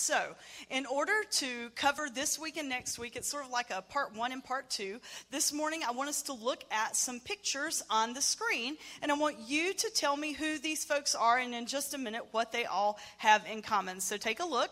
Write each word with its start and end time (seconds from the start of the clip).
So, 0.00 0.34
in 0.70 0.86
order 0.86 1.12
to 1.32 1.68
cover 1.76 2.08
this 2.08 2.38
week 2.38 2.56
and 2.56 2.70
next 2.70 2.98
week, 2.98 3.16
it's 3.16 3.28
sort 3.28 3.44
of 3.44 3.50
like 3.50 3.70
a 3.70 3.82
part 3.82 4.16
one 4.16 4.32
and 4.32 4.42
part 4.42 4.70
two. 4.70 4.98
This 5.30 5.52
morning, 5.52 5.82
I 5.86 5.90
want 5.90 6.08
us 6.08 6.22
to 6.22 6.32
look 6.32 6.64
at 6.70 6.96
some 6.96 7.20
pictures 7.20 7.82
on 7.90 8.14
the 8.14 8.22
screen, 8.22 8.78
and 9.02 9.12
I 9.12 9.14
want 9.14 9.36
you 9.46 9.74
to 9.74 9.90
tell 9.90 10.16
me 10.16 10.32
who 10.32 10.58
these 10.58 10.84
folks 10.84 11.14
are, 11.14 11.36
and 11.36 11.54
in 11.54 11.66
just 11.66 11.92
a 11.92 11.98
minute, 11.98 12.24
what 12.30 12.50
they 12.50 12.64
all 12.64 12.98
have 13.18 13.44
in 13.46 13.60
common. 13.60 14.00
So, 14.00 14.16
take 14.16 14.40
a 14.40 14.46
look. 14.46 14.70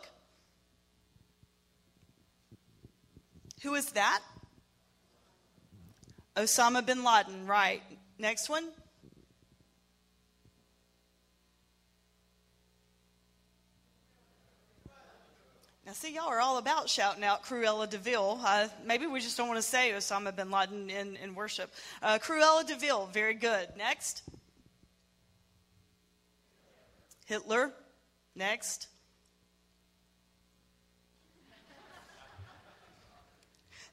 Who 3.63 3.75
is 3.75 3.93
that? 3.93 4.23
Osama 6.37 6.87
bin 6.87 7.05
Laden, 7.05 7.47
right. 7.47 7.83
Next 8.19 8.49
one. 8.49 8.65
Now, 15.89 15.95
see, 15.95 16.13
y'all 16.13 16.29
are 16.29 16.39
all 16.39 16.59
about 16.59 16.91
shouting 16.91 17.25
out 17.25 17.43
Cruella 17.45 17.89
de 17.89 17.97
Vil. 17.97 18.39
Uh, 18.45 18.69
maybe 18.85 19.07
we 19.07 19.21
just 19.21 19.39
don't 19.39 19.49
want 19.49 19.57
to 19.57 19.67
say 19.67 19.91
Osama 19.93 20.37
bin 20.37 20.51
Laden 20.51 20.91
in, 20.91 21.17
in 21.17 21.35
worship. 21.35 21.73
Uh, 22.03 22.19
Cruella 22.19 22.67
de 22.67 22.77
Vil, 22.77 23.09
very 23.11 23.33
good. 23.33 23.69
Next. 23.75 24.23
Hitler. 27.25 27.73
Next. 28.37 28.89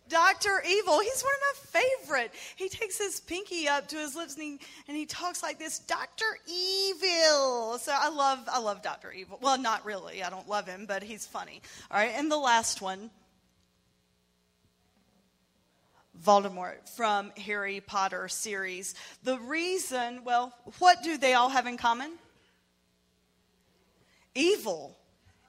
Dr. 0.08 0.62
Evil, 0.68 1.00
he's 1.00 1.24
one 1.24 1.34
of 1.34 1.42
my 1.74 1.82
favorite. 1.82 2.32
He 2.56 2.70
takes 2.70 2.98
his 2.98 3.20
pinky 3.20 3.68
up 3.68 3.88
to 3.88 3.98
his 3.98 4.16
lips 4.16 4.36
and 4.36 4.44
he, 4.44 4.60
and 4.88 4.96
he 4.96 5.06
talks 5.06 5.42
like 5.42 5.58
this, 5.58 5.80
Dr. 5.80 6.26
Evil. 6.48 7.78
So 7.80 7.92
I 7.92 8.10
love, 8.10 8.40
I 8.48 8.60
love 8.60 8.82
Dr. 8.84 9.12
Evil. 9.12 9.40
Well, 9.42 9.58
not 9.58 9.84
really. 9.86 10.24
I 10.24 10.30
don't 10.30 10.48
love 10.48 10.68
him, 10.68 10.86
but 10.86 11.02
he's 11.04 11.26
funny. 11.26 11.62
All 11.90 11.98
right, 11.98 12.12
and 12.16 12.32
the 12.32 12.38
last 12.38 12.82
one. 12.82 13.10
Voldemort 16.24 16.88
from 16.96 17.32
Harry 17.38 17.82
Potter 17.82 18.28
series. 18.28 18.96
The 19.24 19.38
reason, 19.40 20.24
well, 20.24 20.54
what 20.80 21.04
do 21.04 21.18
they 21.18 21.34
all 21.34 21.50
have 21.50 21.68
in 21.68 21.78
common? 21.78 22.14
Evil 24.34 24.98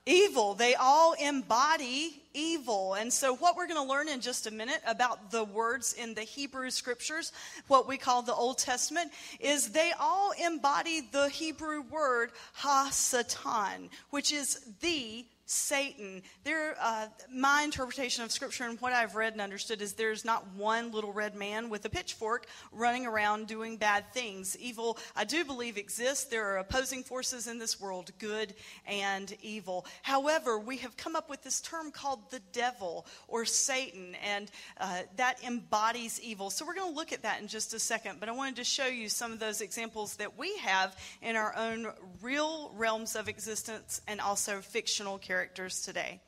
evil. 0.06 0.54
They 0.54 0.74
all 0.74 1.14
embody 1.14 2.22
evil. 2.32 2.94
And 2.94 3.12
so, 3.12 3.34
what 3.34 3.56
we're 3.56 3.66
going 3.66 3.84
to 3.84 3.90
learn 3.90 4.08
in 4.08 4.20
just 4.20 4.46
a 4.46 4.50
minute 4.50 4.80
about 4.86 5.30
the 5.30 5.44
words 5.44 5.92
in 5.92 6.14
the 6.14 6.22
Hebrew 6.22 6.70
scriptures, 6.70 7.32
what 7.66 7.88
we 7.88 7.96
call 7.96 8.22
the 8.22 8.34
Old 8.34 8.58
Testament, 8.58 9.10
is 9.40 9.70
they 9.70 9.92
all 9.98 10.32
embody 10.42 11.00
the 11.00 11.28
Hebrew 11.28 11.82
word 11.82 12.30
ha 12.54 12.88
satan, 12.92 13.90
which 14.10 14.32
is 14.32 14.60
the 14.80 15.24
Satan. 15.47 16.22
There, 16.42 16.75
uh, 16.80 17.06
my 17.33 17.62
interpretation 17.62 18.25
of 18.25 18.33
Scripture 18.33 18.64
and 18.64 18.80
what 18.80 18.92
I've 18.92 19.14
read 19.14 19.33
and 19.33 19.41
understood 19.41 19.80
is 19.80 19.92
there's 19.92 20.25
not 20.25 20.44
one 20.56 20.91
little 20.91 21.12
red 21.12 21.36
man 21.36 21.70
with 21.70 21.84
a 21.84 21.88
pitchfork 21.88 22.47
running 22.72 23.06
around 23.06 23.47
doing 23.47 23.77
bad 23.77 24.12
things. 24.12 24.56
Evil, 24.58 24.98
I 25.14 25.22
do 25.22 25.44
believe, 25.44 25.78
exists. 25.78 26.25
There 26.25 26.44
are 26.48 26.58
opposing 26.58 27.05
forces 27.05 27.47
in 27.47 27.61
this 27.61 27.80
world, 27.80 28.11
good 28.19 28.55
and 28.88 29.33
evil. 29.41 29.86
However, 30.03 30.58
we 30.58 30.78
have 30.78 30.97
come 30.97 31.14
up 31.14 31.30
with 31.30 31.44
this 31.44 31.60
term 31.60 31.92
called 31.92 32.28
the 32.33 32.41
devil 32.53 33.06
or 33.28 33.44
Satan, 33.44 34.16
and 34.16 34.50
uh, 34.81 35.03
that 35.14 35.44
embodies 35.44 36.20
evil. 36.20 36.50
So 36.50 36.66
we're 36.66 36.75
going 36.75 36.92
to 36.92 36.97
look 36.97 37.12
at 37.12 37.22
that 37.22 37.41
in 37.41 37.47
just 37.47 37.72
a 37.72 37.78
second. 37.78 38.19
But 38.19 38.28
I 38.28 38.33
wanted 38.33 38.56
to 38.56 38.64
show 38.64 38.86
you 38.86 39.08
some 39.08 39.31
of 39.31 39.38
those 39.38 39.60
examples 39.60 40.16
that 40.16 40.36
we 40.36 40.56
have 40.58 40.98
in 41.22 41.36
our 41.36 41.55
own 41.56 41.92
real 42.20 42.72
realms 42.75 43.14
of 43.14 43.28
existence 43.28 44.00
and 44.08 44.20
also 44.20 44.60
fictional 44.60 45.19
characters 45.19 45.35
characters 45.36 45.82
today. 45.82 46.18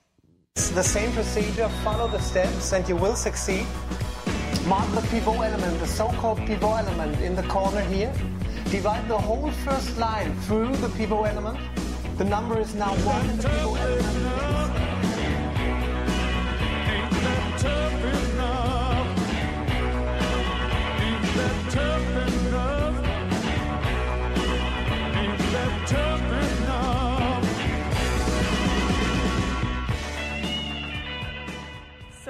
It's 0.55 0.69
the 0.69 0.83
same 0.83 1.11
procedure, 1.13 1.71
follow 1.83 2.09
the 2.09 2.21
steps, 2.21 2.75
and 2.75 2.87
you 2.87 2.95
will 2.95 3.17
succeed. 3.17 3.67
Mark 4.67 4.87
the 4.95 5.01
pivot 5.11 5.41
element, 5.49 5.81
the 5.81 5.87
so-called 5.87 6.41
pivot 6.41 6.63
element 6.83 7.19
in 7.23 7.35
the 7.35 7.45
corner 7.45 7.81
here. 7.81 8.13
Divide 8.67 9.09
the 9.09 9.17
whole 9.17 9.51
first 9.65 9.97
line 9.97 10.31
through 10.43 10.77
the 10.85 10.91
pivot 10.91 11.25
element. 11.33 11.59
The 12.19 12.25
number 12.25 12.61
is 12.61 12.75
now 12.75 12.93
one 13.15 13.31
in 13.31 13.37
the 13.39 13.49
pivot 13.49 13.81
element. 13.81 14.39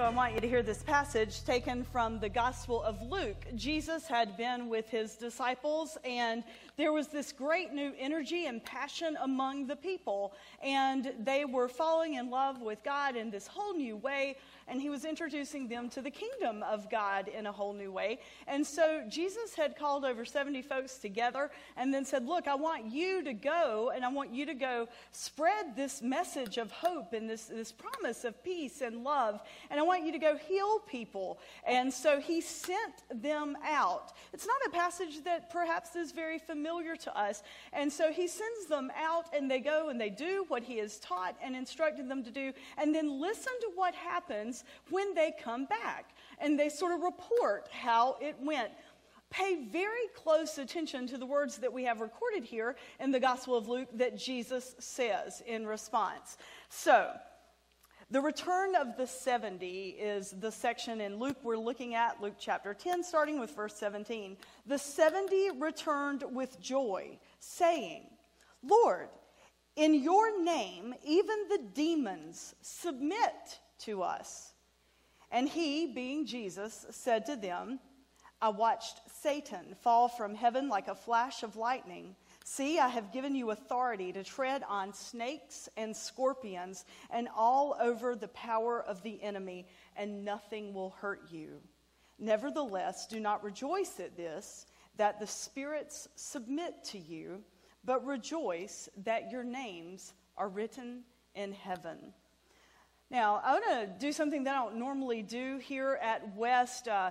I 0.09 0.11
want 0.11 0.33
you 0.33 0.41
to 0.41 0.49
hear 0.49 0.63
this 0.63 0.83
passage 0.83 1.45
taken 1.45 1.85
from 1.85 2.19
the 2.19 2.31
Gospel 2.31 2.83
of 2.83 3.03
Luke. 3.03 3.45
Jesus 3.55 4.07
had 4.07 4.39
been 4.39 4.71
with 4.71 4.89
his 4.89 5.17
disciples, 5.17 5.99
and 6.03 6.45
there 6.79 6.93
was 6.93 7.09
this 7.09 7.31
great 7.31 7.75
new 7.75 7.93
energy 7.99 8.47
and 8.47 8.65
passion 8.65 9.19
among 9.21 9.67
the 9.67 9.77
people. 9.77 10.33
And 10.63 11.13
they 11.21 11.45
were 11.45 11.69
falling 11.69 12.15
in 12.15 12.31
love 12.31 12.63
with 12.63 12.83
God 12.83 13.17
in 13.17 13.31
this 13.31 13.47
whole 13.47 13.75
new 13.75 13.99
way 13.99 14.39
and 14.69 14.81
he 14.81 14.91
was 14.91 15.05
introducing 15.05 15.69
them 15.69 15.89
to 15.91 16.03
the 16.03 16.11
kingdom 16.11 16.62
of 16.62 16.91
God 16.91 17.29
in 17.29 17.47
a 17.47 17.53
whole 17.53 17.73
new 17.73 17.91
way. 17.91 18.21
And 18.47 18.67
so 18.67 19.03
Jesus 19.09 19.55
had 19.55 19.77
called 19.77 20.05
over 20.05 20.25
70 20.25 20.62
folks 20.62 20.99
together 20.99 21.51
and 21.77 21.93
then 21.93 22.05
said, 22.05 22.27
Look, 22.27 22.47
I 22.47 22.55
want 22.55 22.93
you 22.93 23.23
to 23.25 23.33
go, 23.33 23.93
and 23.95 24.05
I 24.05 24.09
want 24.09 24.33
you 24.33 24.47
to 24.47 24.55
go 24.55 24.89
spread 25.12 25.75
this 25.77 26.03
message 26.03 26.59
of 26.59 26.71
hope 26.71 27.12
and 27.12 27.29
this, 27.29 27.47
this 27.47 27.73
promise 27.73 28.25
of 28.25 28.43
peace 28.45 28.81
and 28.81 29.05
love, 29.05 29.41
and 29.71 29.81
I 29.81 29.83
want 29.83 30.05
you 30.05 30.12
to 30.12 30.19
go 30.19 30.37
heal 30.37 30.81
people. 30.81 31.39
And 31.67 31.93
so 31.93 32.21
he 32.21 32.41
sent 32.41 33.05
them 33.11 33.56
out. 33.65 34.12
It's 34.33 34.47
not 34.47 34.56
a 34.67 34.71
passage 34.71 35.25
that 35.25 35.50
perhaps 35.50 35.97
is 35.97 36.12
very 36.12 36.39
familiar 36.39 36.97
to 36.97 37.19
us. 37.19 37.43
And 37.73 37.93
so 37.93 38.12
he 38.12 38.29
sends 38.29 38.67
them 38.67 38.91
out, 38.97 39.27
and 39.35 39.50
they 39.50 39.61
go 39.61 39.89
and 39.89 40.00
they 40.00 40.11
do 40.11 40.45
what 40.49 40.62
he 40.62 40.79
has 40.79 40.99
taught 40.99 41.37
and 41.43 41.56
instructed 41.56 42.09
them 42.09 42.23
to 42.25 42.31
do, 42.31 42.53
and 42.77 42.95
then 42.95 43.21
listen 43.21 43.53
to 43.61 43.71
what 43.75 43.95
happens 43.95 44.58
when 44.91 45.15
they 45.15 45.33
come 45.43 45.67
back. 45.67 46.11
And 46.39 46.59
they 46.59 46.69
sort 46.69 46.93
of 46.93 47.01
report 47.01 47.69
how 47.71 48.17
it 48.21 48.37
went. 48.41 48.71
Pay 49.31 49.67
very 49.71 50.09
close 50.15 50.57
attention 50.57 51.07
to 51.09 51.19
the 51.19 51.27
words 51.27 51.59
that 51.59 51.73
we 51.73 51.85
have 51.85 52.01
recorded 52.01 52.45
here 52.45 52.77
in 52.99 53.11
the 53.11 53.21
Gospel 53.21 53.57
of 53.57 53.69
Luke 53.69 53.89
that 53.95 54.17
Jesus 54.17 54.75
says 54.79 55.43
in 55.47 55.67
response. 55.67 56.39
So, 56.71 57.11
the 58.11 58.23
return 58.23 58.75
of 58.75 58.97
the 58.97 59.07
70 59.07 59.67
is 60.01 60.31
the 60.31 60.51
section 60.51 61.03
in 61.03 61.19
Luke 61.19 61.37
we're 61.43 61.59
looking 61.59 61.95
at, 61.95 62.23
Luke 62.23 62.37
chapter 62.39 62.73
10, 62.73 63.05
starting 63.05 63.39
with 63.39 63.55
verse 63.55 63.75
17. 63.75 64.39
The 64.65 64.79
70 64.79 65.51
returned 65.59 66.25
with 66.31 66.59
joy, 66.59 67.19
saying, 67.39 68.07
Lord, 68.63 69.11
in 69.77 69.93
your 69.95 70.43
name, 70.43 70.95
even 71.05 71.37
the 71.51 71.61
demons 71.75 72.55
submit 72.63 73.61
to 73.81 74.03
us. 74.03 74.53
And 75.31 75.49
he, 75.49 75.93
being 75.93 76.27
Jesus, 76.27 76.87
said 76.91 77.27
to 77.27 77.37
them, 77.37 77.81
I 78.41 78.50
watched 78.50 79.00
Satan 79.21 79.75
fall 79.83 80.09
from 80.09 80.34
heaven 80.34 80.69
like 80.69 80.87
a 80.89 80.94
flash 80.94 81.43
of 81.43 81.56
lightning. 81.56 82.15
See, 82.44 82.78
I 82.78 82.88
have 82.88 83.12
given 83.12 83.34
you 83.34 83.50
authority 83.50 84.12
to 84.12 84.22
tread 84.22 84.62
on 84.69 84.94
snakes 84.94 85.69
and 85.77 85.94
scorpions 85.94 86.84
and 87.11 87.28
all 87.37 87.77
over 87.81 88.15
the 88.15 88.28
power 88.28 88.83
of 88.83 89.03
the 89.03 89.22
enemy, 89.22 89.67
and 89.97 90.25
nothing 90.25 90.72
will 90.72 90.91
hurt 91.00 91.22
you. 91.31 91.61
Nevertheless, 92.19 93.06
do 93.06 93.21
not 93.21 93.43
rejoice 93.43 94.00
at 94.00 94.17
this, 94.17 94.67
that 94.97 95.21
the 95.21 95.27
spirits 95.27 96.09
submit 96.15 96.84
to 96.84 96.99
you, 96.99 97.43
but 97.84 98.06
rejoice 98.06 98.88
that 99.05 99.31
your 99.31 99.44
names 99.44 100.12
are 100.37 100.49
written 100.49 101.03
in 101.34 101.53
heaven. 101.53 102.12
Now, 103.11 103.41
I 103.43 103.53
want 103.53 103.65
to 103.71 104.06
do 104.06 104.12
something 104.12 104.44
that 104.44 104.55
I 104.55 104.65
don't 104.65 104.77
normally 104.77 105.23
do 105.23 105.56
here 105.56 105.99
at 106.03 106.37
West. 106.37 106.88
Uh, 106.88 107.11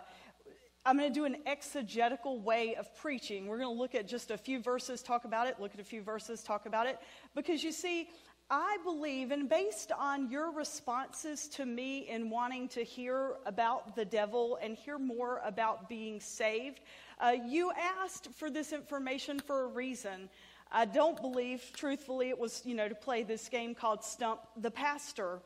I'm 0.85 0.95
going 0.95 1.11
to 1.11 1.13
do 1.13 1.25
an 1.25 1.37
exegetical 1.47 2.39
way 2.39 2.75
of 2.75 2.95
preaching. 2.97 3.47
We're 3.47 3.57
going 3.57 3.75
to 3.75 3.79
look 3.79 3.95
at 3.95 4.07
just 4.07 4.29
a 4.29 4.37
few 4.37 4.61
verses, 4.61 5.01
talk 5.01 5.25
about 5.25 5.47
it, 5.47 5.55
look 5.59 5.73
at 5.73 5.79
a 5.79 5.83
few 5.83 6.03
verses, 6.03 6.43
talk 6.43 6.67
about 6.67 6.85
it. 6.85 6.99
Because 7.33 7.63
you 7.63 7.71
see, 7.71 8.09
I 8.51 8.77
believe, 8.83 9.31
and 9.31 9.49
based 9.49 9.91
on 9.91 10.29
your 10.29 10.51
responses 10.51 11.47
to 11.49 11.65
me 11.65 12.07
in 12.07 12.29
wanting 12.29 12.67
to 12.69 12.83
hear 12.83 13.33
about 13.47 13.95
the 13.95 14.05
devil 14.05 14.59
and 14.61 14.77
hear 14.77 14.99
more 14.99 15.41
about 15.43 15.89
being 15.89 16.19
saved, 16.19 16.79
uh, 17.19 17.33
you 17.43 17.71
asked 18.03 18.27
for 18.35 18.51
this 18.51 18.71
information 18.71 19.39
for 19.39 19.63
a 19.63 19.67
reason. 19.67 20.29
I 20.71 20.85
don't 20.85 21.19
believe, 21.19 21.63
truthfully, 21.73 22.29
it 22.29 22.37
was, 22.37 22.61
you 22.65 22.75
know, 22.75 22.87
to 22.87 22.93
play 22.93 23.23
this 23.23 23.49
game 23.49 23.73
called 23.73 24.03
Stump 24.03 24.41
the 24.55 24.69
Pastor. 24.69 25.39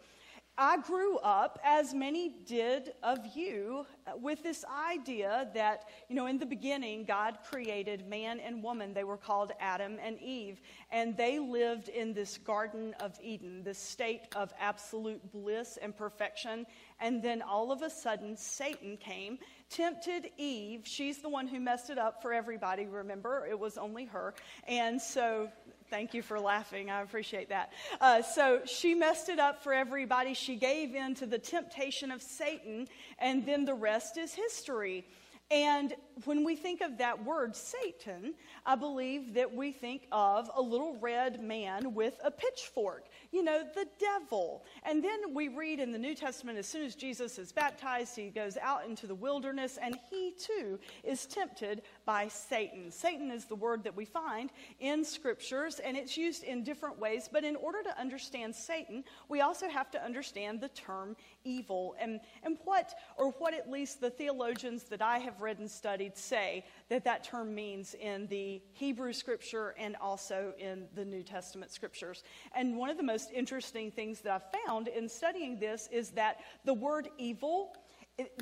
I 0.61 0.77
grew 0.77 1.17
up, 1.17 1.57
as 1.65 1.91
many 1.91 2.35
did 2.45 2.93
of 3.01 3.17
you, 3.35 3.87
with 4.19 4.43
this 4.43 4.63
idea 4.91 5.49
that, 5.55 5.85
you 6.07 6.15
know, 6.15 6.27
in 6.27 6.37
the 6.37 6.45
beginning, 6.45 7.03
God 7.03 7.39
created 7.49 8.07
man 8.07 8.39
and 8.39 8.61
woman. 8.61 8.93
They 8.93 9.03
were 9.03 9.17
called 9.17 9.53
Adam 9.59 9.97
and 9.99 10.21
Eve. 10.21 10.61
And 10.91 11.17
they 11.17 11.39
lived 11.39 11.89
in 11.89 12.13
this 12.13 12.37
Garden 12.37 12.93
of 12.99 13.17
Eden, 13.23 13.63
this 13.63 13.79
state 13.79 14.21
of 14.35 14.53
absolute 14.59 15.31
bliss 15.31 15.79
and 15.81 15.97
perfection. 15.97 16.67
And 16.99 17.23
then 17.23 17.41
all 17.41 17.71
of 17.71 17.81
a 17.81 17.89
sudden, 17.89 18.37
Satan 18.37 18.97
came, 18.97 19.39
tempted 19.71 20.29
Eve. 20.37 20.81
She's 20.83 21.23
the 21.23 21.29
one 21.29 21.47
who 21.47 21.59
messed 21.59 21.89
it 21.89 21.97
up 21.97 22.21
for 22.21 22.33
everybody, 22.33 22.85
remember? 22.85 23.47
It 23.49 23.57
was 23.57 23.79
only 23.79 24.05
her. 24.05 24.35
And 24.67 25.01
so 25.01 25.49
Thank 25.91 26.13
you 26.13 26.21
for 26.21 26.39
laughing. 26.39 26.89
I 26.89 27.01
appreciate 27.01 27.49
that. 27.49 27.73
Uh, 27.99 28.21
so 28.21 28.61
she 28.65 28.95
messed 28.95 29.27
it 29.27 29.39
up 29.39 29.61
for 29.61 29.73
everybody. 29.73 30.33
She 30.33 30.55
gave 30.55 30.95
in 30.95 31.15
to 31.15 31.25
the 31.25 31.37
temptation 31.37 32.11
of 32.11 32.21
Satan, 32.21 32.87
and 33.19 33.45
then 33.45 33.65
the 33.65 33.73
rest 33.73 34.17
is 34.17 34.33
history. 34.33 35.05
And 35.51 35.93
when 36.23 36.45
we 36.45 36.55
think 36.55 36.79
of 36.79 36.97
that 36.99 37.25
word, 37.25 37.57
Satan, 37.57 38.35
I 38.65 38.75
believe 38.75 39.33
that 39.33 39.53
we 39.53 39.73
think 39.73 40.07
of 40.13 40.49
a 40.55 40.61
little 40.61 40.95
red 41.01 41.43
man 41.43 41.93
with 41.93 42.17
a 42.23 42.31
pitchfork 42.31 43.03
you 43.31 43.43
know, 43.43 43.63
the 43.73 43.87
devil. 43.97 44.63
And 44.83 45.03
then 45.03 45.33
we 45.33 45.47
read 45.47 45.79
in 45.79 45.91
the 45.91 45.97
New 45.97 46.15
Testament, 46.15 46.57
as 46.57 46.67
soon 46.67 46.83
as 46.85 46.95
Jesus 46.95 47.39
is 47.39 47.51
baptized, 47.51 48.15
he 48.15 48.29
goes 48.29 48.57
out 48.57 48.85
into 48.85 49.07
the 49.07 49.15
wilderness 49.15 49.79
and 49.81 49.97
he 50.09 50.33
too 50.37 50.77
is 51.03 51.25
tempted 51.25 51.81
by 52.05 52.27
Satan. 52.27 52.91
Satan 52.91 53.31
is 53.31 53.45
the 53.45 53.55
word 53.55 53.83
that 53.83 53.95
we 53.95 54.05
find 54.05 54.51
in 54.79 55.03
scriptures 55.03 55.79
and 55.79 55.95
it's 55.97 56.17
used 56.17 56.43
in 56.43 56.63
different 56.63 56.99
ways. 56.99 57.29
But 57.31 57.43
in 57.43 57.55
order 57.55 57.83
to 57.83 57.99
understand 57.99 58.55
Satan, 58.55 59.03
we 59.29 59.41
also 59.41 59.69
have 59.69 59.91
to 59.91 60.03
understand 60.03 60.61
the 60.61 60.69
term 60.69 61.15
evil 61.43 61.95
and, 61.99 62.19
and 62.43 62.57
what, 62.63 62.93
or 63.17 63.31
what 63.31 63.53
at 63.53 63.69
least 63.69 64.01
the 64.01 64.09
theologians 64.09 64.83
that 64.83 65.01
I 65.01 65.19
have 65.19 65.41
read 65.41 65.59
and 65.59 65.69
studied 65.69 66.17
say 66.17 66.65
that 66.89 67.03
that 67.05 67.23
term 67.23 67.53
means 67.53 67.95
in 67.95 68.27
the 68.27 68.61
Hebrew 68.73 69.13
scripture 69.13 69.75
and 69.77 69.95
also 69.97 70.53
in 70.57 70.87
the 70.95 71.05
New 71.05 71.23
Testament 71.23 71.71
scriptures. 71.71 72.23
And 72.55 72.77
one 72.77 72.89
of 72.89 72.97
the 72.97 73.03
most 73.03 73.31
interesting 73.31 73.91
things 73.91 74.21
that 74.21 74.31
I've 74.31 74.61
found 74.65 74.87
in 74.87 75.07
studying 75.07 75.59
this 75.59 75.89
is 75.91 76.11
that 76.11 76.39
the 76.65 76.73
word 76.73 77.09
evil 77.17 77.75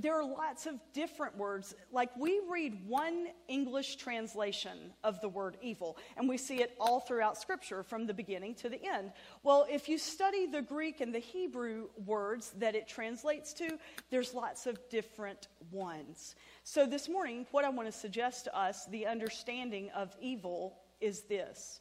there 0.02 0.16
are 0.20 0.26
lots 0.26 0.66
of 0.66 0.76
different 0.94 1.38
words. 1.38 1.76
Like 1.92 2.16
we 2.18 2.42
read 2.50 2.88
one 2.88 3.28
English 3.48 3.98
translation 3.98 4.94
of 5.04 5.22
the 5.22 5.30
word 5.30 5.58
evil, 5.62 5.98
and 6.18 6.28
we 6.28 6.38
see 6.38 6.62
it 6.62 6.76
all 6.80 7.00
throughout 7.00 7.38
Scripture 7.38 7.84
from 7.84 8.08
the 8.08 8.14
beginning 8.14 8.56
to 8.56 8.70
the 8.70 8.80
end. 8.84 9.12
Well, 9.44 9.66
if 9.70 9.90
you 9.90 9.98
study 9.98 10.46
the 10.48 10.62
Greek 10.62 11.02
and 11.02 11.14
the 11.14 11.20
Hebrew 11.20 11.90
words 12.06 12.52
that 12.58 12.76
it 12.76 12.88
translates 12.88 13.54
to, 13.54 13.78
there's 14.10 14.34
lots 14.34 14.66
of 14.66 14.78
different 14.90 15.48
ones. 15.72 16.36
So 16.64 16.86
this 16.86 17.10
morning, 17.10 17.46
what 17.52 17.66
I 17.66 17.70
want 17.70 17.88
to 17.88 17.98
suggest 17.98 18.46
to 18.46 18.58
us, 18.58 18.86
the 18.86 19.08
understanding 19.08 19.90
of 19.96 20.16
evil, 20.22 20.78
is 21.02 21.22
this 21.22 21.80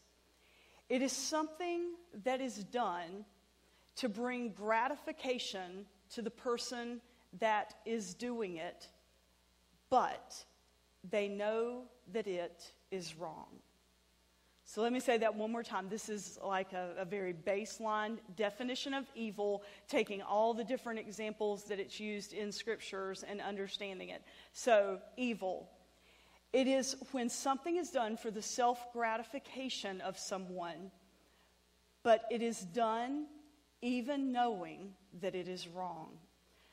it 0.88 1.02
is 1.02 1.12
something 1.12 1.92
that 2.24 2.40
is 2.40 2.64
done 2.64 3.24
to 3.96 4.08
bring 4.08 4.52
gratification 4.52 5.86
to 6.10 6.22
the 6.22 6.30
person 6.30 7.00
that 7.38 7.74
is 7.84 8.14
doing 8.14 8.56
it, 8.56 8.88
but 9.90 10.44
they 11.08 11.28
know 11.28 11.82
that 12.12 12.26
it 12.26 12.72
is 12.90 13.16
wrong. 13.16 13.46
So 14.64 14.82
let 14.82 14.92
me 14.92 15.00
say 15.00 15.16
that 15.16 15.34
one 15.34 15.50
more 15.50 15.62
time. 15.62 15.88
This 15.88 16.10
is 16.10 16.38
like 16.44 16.74
a, 16.74 16.90
a, 16.98 17.04
very 17.06 17.32
baseline 17.32 18.18
definition 18.36 18.92
of 18.92 19.06
evil, 19.14 19.62
taking 19.88 20.20
all 20.20 20.52
the 20.52 20.62
different 20.62 20.98
examples 20.98 21.64
that 21.64 21.80
it's 21.80 21.98
used 21.98 22.34
in 22.34 22.52
scriptures 22.52 23.24
and 23.26 23.40
understanding 23.40 24.10
it. 24.10 24.22
So, 24.52 24.98
evil. 25.16 25.70
It 26.52 26.66
is 26.66 26.96
when 27.12 27.30
something 27.30 27.76
is 27.76 27.90
done 27.90 28.18
for 28.18 28.30
the 28.30 28.42
self 28.42 28.92
gratification 28.92 30.02
of 30.02 30.18
someone, 30.18 30.90
but 32.02 32.24
it 32.30 32.42
is 32.42 32.60
done 32.60 33.24
even 33.80 34.32
knowing 34.32 34.92
that 35.22 35.34
it 35.34 35.48
is 35.48 35.66
wrong. 35.66 36.18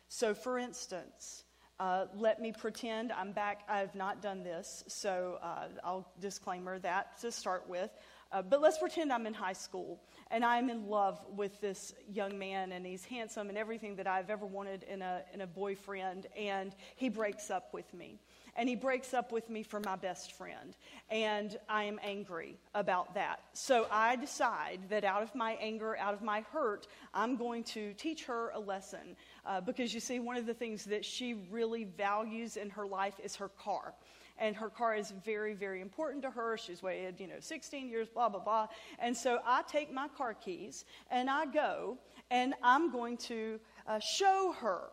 So, 0.08 0.34
for 0.34 0.58
instance, 0.58 1.44
uh, 1.80 2.06
let 2.16 2.42
me 2.42 2.54
pretend 2.54 3.12
I'm 3.12 3.34
back. 3.34 3.64
I've 3.68 3.96
not 3.96 4.22
done 4.22 4.44
this, 4.44 4.84
so 4.88 5.40
uh, 5.42 5.68
I'll 5.84 6.10
disclaimer 6.22 6.80
that 6.80 7.20
to 7.22 7.32
start 7.32 7.68
with. 7.68 7.90
Uh, 8.32 8.42
but 8.42 8.62
let's 8.62 8.78
pretend 8.78 9.14
I'm 9.14 9.28
in 9.28 9.34
high 9.34 9.54
school 9.54 10.02
and 10.32 10.44
I'm 10.44 10.70
in 10.70 10.88
love 10.88 11.20
with 11.30 11.62
this 11.62 11.94
young 12.12 12.38
man 12.38 12.72
and 12.72 12.86
he's 12.86 13.06
handsome 13.06 13.50
and 13.50 13.58
everything 13.58 13.96
that 13.98 14.08
I've 14.08 14.30
ever 14.30 14.46
wanted 14.46 14.84
in 14.84 15.02
a, 15.02 15.22
in 15.34 15.42
a 15.42 15.48
boyfriend, 15.48 16.28
and 16.38 16.76
he 16.96 17.10
breaks 17.10 17.52
up 17.52 17.74
with 17.74 17.94
me 17.94 18.20
and 18.56 18.70
he 18.70 18.76
breaks 18.76 19.14
up 19.14 19.32
with 19.32 19.50
me 19.50 19.64
for 19.64 19.80
my 19.82 19.96
best 19.96 20.32
friend. 20.32 20.76
And 21.10 21.58
I 21.68 21.84
am 21.84 22.00
angry 22.02 22.58
about 22.74 23.14
that. 23.16 23.42
So 23.54 23.86
I 23.92 24.16
decide 24.16 24.80
that 24.90 25.04
out 25.04 25.24
of 25.24 25.36
my 25.36 25.54
anger, 25.62 25.98
out 25.98 26.14
of 26.14 26.22
my 26.22 26.42
hurt, 26.54 26.88
I'm 27.14 27.36
going 27.36 27.64
to 27.66 27.94
teach 27.94 28.26
her 28.26 28.52
a 28.54 28.60
lesson. 28.60 29.18
Uh, 29.46 29.62
because 29.62 29.94
you 29.94 30.00
see, 30.00 30.20
one 30.20 30.38
of 30.38 30.46
the 30.46 30.54
things 30.54 30.86
that 30.86 31.06
she 31.06 31.36
really 31.52 31.84
values 31.84 32.58
in 32.58 32.70
her 32.70 32.88
life 32.88 33.16
is 33.24 33.36
her 33.36 33.50
car 33.50 33.94
and 34.38 34.56
her 34.56 34.70
car 34.70 34.96
is 34.96 35.14
very, 35.24 35.54
very 35.54 35.82
important 35.82 36.22
to 36.24 36.30
her. 36.30 36.58
She's 36.58 36.84
waited, 36.84 37.20
you 37.20 37.28
know, 37.28 37.40
16 37.40 37.88
years, 37.88 38.10
blah, 38.10 38.30
blah, 38.30 38.42
blah. 38.42 38.68
And 39.00 39.16
so 39.16 39.40
I 39.46 39.62
take 39.64 39.94
my 39.94 40.08
car 40.10 40.34
keys 40.34 40.86
and 41.10 41.30
I 41.30 41.46
go 41.46 41.98
and 42.32 42.54
I'm 42.62 42.92
going 42.92 43.18
to 43.18 43.60
uh, 43.88 44.00
show 44.00 44.54
her 44.60 44.90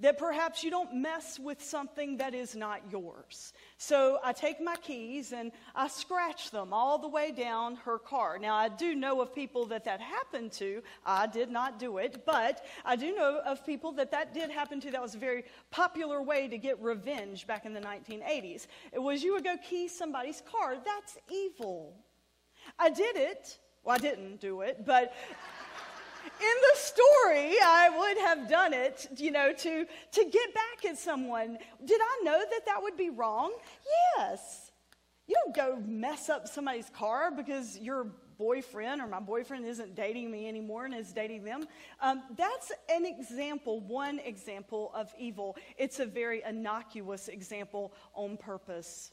that 0.00 0.18
perhaps 0.18 0.62
you 0.62 0.70
don't 0.70 0.94
mess 0.94 1.38
with 1.38 1.62
something 1.62 2.18
that 2.18 2.34
is 2.34 2.54
not 2.54 2.82
yours. 2.90 3.54
So 3.78 4.18
I 4.22 4.32
take 4.32 4.60
my 4.60 4.76
keys 4.76 5.32
and 5.32 5.52
I 5.74 5.88
scratch 5.88 6.50
them 6.50 6.72
all 6.72 6.98
the 6.98 7.08
way 7.08 7.32
down 7.32 7.76
her 7.76 7.98
car. 7.98 8.38
Now, 8.38 8.54
I 8.54 8.68
do 8.68 8.94
know 8.94 9.22
of 9.22 9.34
people 9.34 9.64
that 9.66 9.84
that 9.84 10.00
happened 10.00 10.52
to. 10.52 10.82
I 11.04 11.26
did 11.26 11.50
not 11.50 11.78
do 11.78 11.96
it, 11.96 12.24
but 12.26 12.64
I 12.84 12.96
do 12.96 13.14
know 13.14 13.40
of 13.46 13.64
people 13.64 13.92
that 13.92 14.10
that 14.10 14.34
did 14.34 14.50
happen 14.50 14.80
to. 14.80 14.90
That 14.90 15.00
was 15.00 15.14
a 15.14 15.18
very 15.18 15.44
popular 15.70 16.22
way 16.22 16.46
to 16.48 16.58
get 16.58 16.80
revenge 16.82 17.46
back 17.46 17.64
in 17.64 17.72
the 17.72 17.80
1980s. 17.80 18.66
It 18.92 18.98
was 18.98 19.22
you 19.22 19.32
would 19.32 19.44
go 19.44 19.56
key 19.56 19.88
somebody's 19.88 20.42
car. 20.42 20.76
That's 20.84 21.16
evil. 21.32 21.94
I 22.78 22.90
did 22.90 23.16
it. 23.16 23.58
Well, 23.82 23.94
I 23.94 23.98
didn't 23.98 24.40
do 24.40 24.62
it, 24.62 24.84
but 24.84 25.14
in 26.26 26.56
the 26.72 26.78
story, 26.78 27.56
I 27.62 27.90
would 27.96 28.18
have 28.18 28.48
done 28.48 28.72
it, 28.72 29.08
you 29.16 29.30
know, 29.30 29.52
to, 29.52 29.86
to 30.12 30.24
get 30.24 30.54
back 30.54 30.84
at 30.84 30.98
someone. 30.98 31.58
Did 31.84 32.00
I 32.00 32.24
know 32.24 32.38
that 32.38 32.66
that 32.66 32.82
would 32.82 32.96
be 32.96 33.10
wrong? 33.10 33.52
Yes. 34.16 34.70
You 35.26 35.34
don't 35.44 35.56
go 35.56 35.82
mess 35.84 36.28
up 36.28 36.46
somebody's 36.46 36.90
car 36.90 37.30
because 37.30 37.78
your 37.78 38.06
boyfriend 38.38 39.00
or 39.00 39.06
my 39.06 39.20
boyfriend 39.20 39.66
isn't 39.66 39.94
dating 39.94 40.30
me 40.30 40.48
anymore 40.48 40.84
and 40.84 40.94
is 40.94 41.12
dating 41.12 41.44
them. 41.44 41.66
Um, 42.00 42.22
that's 42.36 42.70
an 42.88 43.06
example, 43.06 43.80
one 43.80 44.18
example 44.20 44.92
of 44.94 45.12
evil. 45.18 45.56
It's 45.78 46.00
a 46.00 46.06
very 46.06 46.42
innocuous 46.46 47.28
example 47.28 47.92
on 48.14 48.36
purpose. 48.36 49.10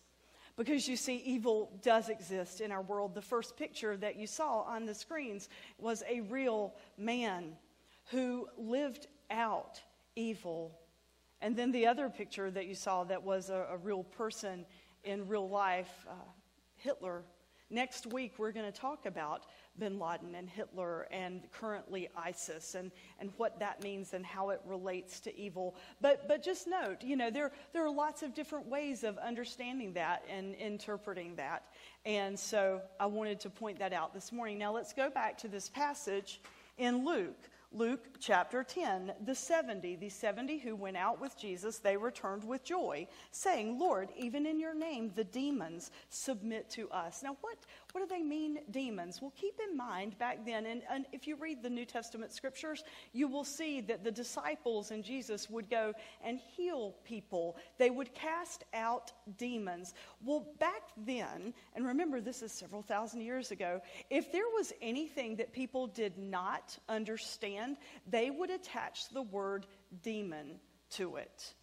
Because 0.56 0.88
you 0.88 0.96
see, 0.96 1.16
evil 1.16 1.72
does 1.82 2.10
exist 2.10 2.62
in 2.62 2.72
our 2.72 2.82
world. 2.82 3.16
The 3.16 3.22
first 3.22 3.58
picture 3.58 3.98
that 3.98 4.18
you 4.18 4.28
saw 4.28 4.62
on 4.62 4.86
the 4.86 4.94
screens 4.94 5.50
was 5.80 6.04
a 6.08 6.22
real 6.22 6.76
man 6.98 7.58
who 8.12 8.48
lived 8.58 9.08
out 9.32 9.82
evil. 10.16 10.78
And 11.42 11.56
then 11.56 11.72
the 11.72 11.88
other 11.88 12.10
picture 12.10 12.52
that 12.52 12.68
you 12.68 12.76
saw 12.76 13.04
that 13.06 13.24
was 13.24 13.50
a, 13.50 13.66
a 13.72 13.78
real 13.78 14.04
person 14.04 14.66
in 15.04 15.28
real 15.28 15.50
life, 15.50 16.06
uh, 16.08 16.14
Hitler. 16.76 17.24
Next 17.70 18.14
week, 18.14 18.34
we're 18.38 18.52
going 18.52 18.72
to 18.72 18.80
talk 18.80 19.08
about 19.08 19.48
bin 19.80 20.00
Laden 20.00 20.36
and 20.36 20.50
Hitler 20.50 21.08
and 21.12 21.42
currently 21.52 22.10
ISIS 22.16 22.76
and, 22.76 22.92
and 23.20 23.32
what 23.38 23.60
that 23.60 23.84
means 23.84 24.14
and 24.14 24.26
how 24.26 24.50
it 24.50 24.62
relates 24.66 25.20
to 25.22 25.38
evil. 25.38 25.76
But, 26.02 26.28
but 26.28 26.44
just 26.44 26.68
note, 26.68 27.04
you 27.04 27.16
know, 27.16 27.30
there, 27.30 27.52
there 27.74 27.86
are 27.86 27.92
lots 27.92 28.24
of 28.24 28.34
different 28.34 28.68
ways 28.68 29.04
of 29.04 29.18
understanding 29.18 29.94
that 29.94 30.24
and 30.30 30.54
interpreting 30.56 31.36
that. 31.36 31.64
And 32.06 32.38
so 32.38 32.82
I 33.00 33.06
wanted 33.06 33.40
to 33.42 33.50
point 33.50 33.80
that 33.80 33.94
out 33.94 34.14
this 34.14 34.32
morning. 34.32 34.58
Now 34.58 34.74
let's 34.74 34.94
go 34.94 35.10
back 35.10 35.38
to 35.40 35.48
this 35.48 35.70
passage 35.70 36.42
in 36.78 37.06
Luke. 37.06 37.50
Luke 37.76 38.20
chapter 38.20 38.64
10, 38.64 39.14
the 39.26 39.34
70, 39.34 39.96
the 39.96 40.10
70 40.10 40.60
who 40.60 40.76
went 40.76 40.96
out 40.96 41.20
with 41.20 41.36
Jesus, 41.36 41.80
they 41.80 41.98
returned 41.98 42.44
with 42.44 42.64
joy, 42.64 43.08
saying, 43.32 43.80
Lord, 43.80 44.10
even 44.16 44.46
in 44.46 44.60
your 44.60 44.76
name 44.76 45.12
the 45.16 45.24
demons 45.24 45.90
submit 46.10 46.70
to 46.72 46.88
us. 46.92 47.24
Now, 47.24 47.36
what, 47.42 47.58
What 47.94 48.10
do 48.10 48.16
they 48.16 48.24
mean, 48.24 48.58
demons? 48.72 49.22
Well, 49.22 49.32
keep 49.40 49.60
in 49.70 49.78
mind 49.78 50.18
back 50.18 50.44
then, 50.48 50.66
and, 50.66 50.82
and, 50.90 51.06
if 51.12 51.28
you 51.28 51.36
read 51.36 51.62
the 51.62 51.70
New 51.70 51.86
Testament 51.86 52.34
scriptures, 52.34 52.84
you 53.12 53.28
will 53.28 53.44
see 53.44 53.82
that 53.82 54.04
the 54.04 54.12
disciples 54.12 54.90
and 54.90 55.04
Jesus 55.04 55.48
would 55.48 55.70
go 55.70 55.94
and 56.24 56.40
heal 56.40 56.96
people. 57.06 57.56
They 57.78 57.92
would 57.92 58.16
cast 58.16 58.64
out 58.74 59.12
demons. 59.38 59.94
Well, 60.26 60.48
back 60.60 60.82
then, 60.98 61.54
and 61.76 61.86
remember 61.86 62.20
this 62.20 62.42
is 62.42 62.52
several 62.52 62.82
thousand 62.82 63.22
years 63.22 63.52
ago, 63.52 63.80
if 64.10 64.32
there 64.32 64.50
was 64.56 64.74
anything 64.82 65.36
that 65.36 65.54
people 65.54 65.86
did 65.86 66.18
not 66.18 66.76
understand, 66.90 67.78
they 68.10 68.32
would 68.32 68.50
attach 68.50 69.10
the 69.10 69.22
word 69.22 69.68
demon 70.02 70.60
to 70.92 71.18
it. 71.18 71.54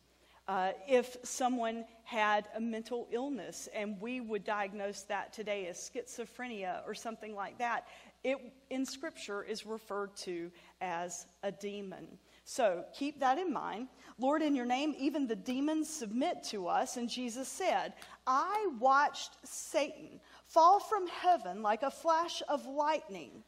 Uh, 0.51 0.73
if 0.89 1.17
someone 1.23 1.85
had 2.03 2.49
a 2.57 2.61
mental 2.61 3.07
illness 3.13 3.69
and 3.73 4.01
we 4.01 4.21
would 4.21 4.43
diagnose 4.43 5.03
that 5.03 5.33
today 5.33 5.69
as 5.69 5.77
schizophrenia 5.77 6.81
or 6.85 6.93
something 6.93 7.37
like 7.37 7.57
that, 7.57 7.87
it 8.25 8.37
in 8.69 8.85
Scripture 8.85 9.45
is 9.45 9.65
referred 9.65 10.13
to 10.17 10.51
as 10.81 11.29
a 11.45 11.53
demon. 11.53 12.19
So 12.43 12.85
keep 12.93 13.21
that 13.21 13.39
in 13.39 13.53
mind. 13.53 13.87
Lord, 14.19 14.43
in 14.43 14.57
your 14.57 14.67
name, 14.67 14.93
even 14.99 15.29
the 15.29 15.37
demons 15.37 15.89
submit 15.89 16.43
to 16.47 16.67
us. 16.67 16.97
And 16.97 17.09
Jesus 17.09 17.47
said, 17.47 17.93
I 18.27 18.73
watched 18.81 19.37
Satan 19.45 20.19
fall 20.47 20.81
from 20.81 21.07
heaven 21.07 21.63
like 21.63 21.85
a 21.85 21.93
flash 21.93 22.43
of 22.49 22.67
lightning. 22.67 23.45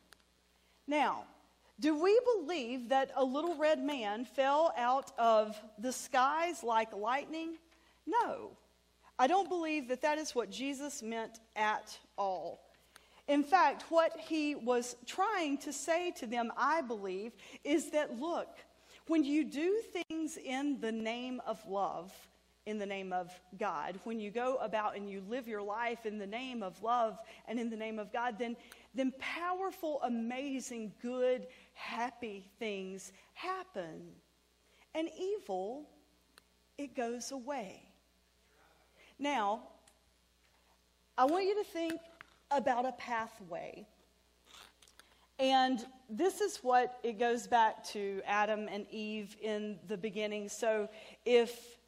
Now, 0.87 1.25
do 1.83 2.01
we 2.01 2.19
believe 2.37 2.91
that 2.91 3.11
a 3.17 3.25
little 3.25 3.57
red 3.57 3.83
man 3.83 4.25
fell 4.25 4.73
out 4.79 5.11
of 5.19 5.61
the 5.79 5.93
skies 5.93 6.63
like 6.63 6.95
lightning? 6.95 7.59
No. 8.07 8.53
I 9.19 9.27
don't 9.27 9.49
believe 9.49 9.89
that 9.89 10.01
that 10.03 10.17
is 10.17 10.33
what 10.33 10.49
Jesus 10.49 11.03
meant 11.03 11.41
at 11.57 11.99
all. 12.17 12.61
In 13.27 13.43
fact, 13.43 13.85
what 13.89 14.17
he 14.17 14.55
was 14.55 14.95
trying 15.07 15.59
to 15.59 15.73
say 15.73 16.13
to 16.13 16.27
them, 16.27 16.53
I 16.57 16.83
believe, 16.83 17.33
is 17.65 17.91
that 17.91 18.17
look, 18.19 18.49
when 19.09 19.25
you 19.25 19.45
do 19.45 19.81
things 19.93 20.37
in 20.37 20.81
the 20.81 20.93
name 20.93 21.43
of 21.45 21.61
love, 21.69 22.13
in 22.65 22.79
the 22.79 22.87
name 22.87 23.13
of 23.13 23.29
God, 23.59 23.99
when 24.05 24.21
you 24.21 24.31
go 24.31 24.57
about 24.57 24.97
and 24.97 25.11
you 25.11 25.21
live 25.29 25.49
your 25.49 25.63
life 25.63 26.07
in 26.07 26.19
the 26.19 26.27
name 26.27 26.63
of 26.63 26.81
love 26.81 27.19
and 27.49 27.59
in 27.59 27.71
the 27.71 27.77
name 27.77 27.99
of 27.99 28.13
God, 28.13 28.39
then, 28.39 28.57
then 28.95 29.13
powerful, 29.19 30.01
amazing, 30.05 30.93
good, 31.03 31.47
happy 31.75 32.51
things 32.59 33.13
happen. 33.35 34.03
And 34.95 35.09
evil, 35.19 35.89
it 36.79 36.95
goes 36.95 37.33
away. 37.33 37.83
Now, 39.19 39.63
I 41.17 41.25
want 41.25 41.45
you 41.45 41.55
to 41.63 41.65
think 41.65 42.01
about 42.51 42.85
a 42.85 42.93
pathway. 42.93 43.87
And 45.39 45.85
this 46.09 46.41
is 46.41 46.59
what 46.59 46.99
it 47.03 47.19
goes 47.19 47.47
back 47.47 47.85
to 47.89 48.23
Adam 48.27 48.69
and 48.71 48.87
Eve 48.91 49.37
in 49.41 49.79
the 49.89 49.97
beginning. 49.97 50.49
So 50.49 50.89
if 51.25 51.79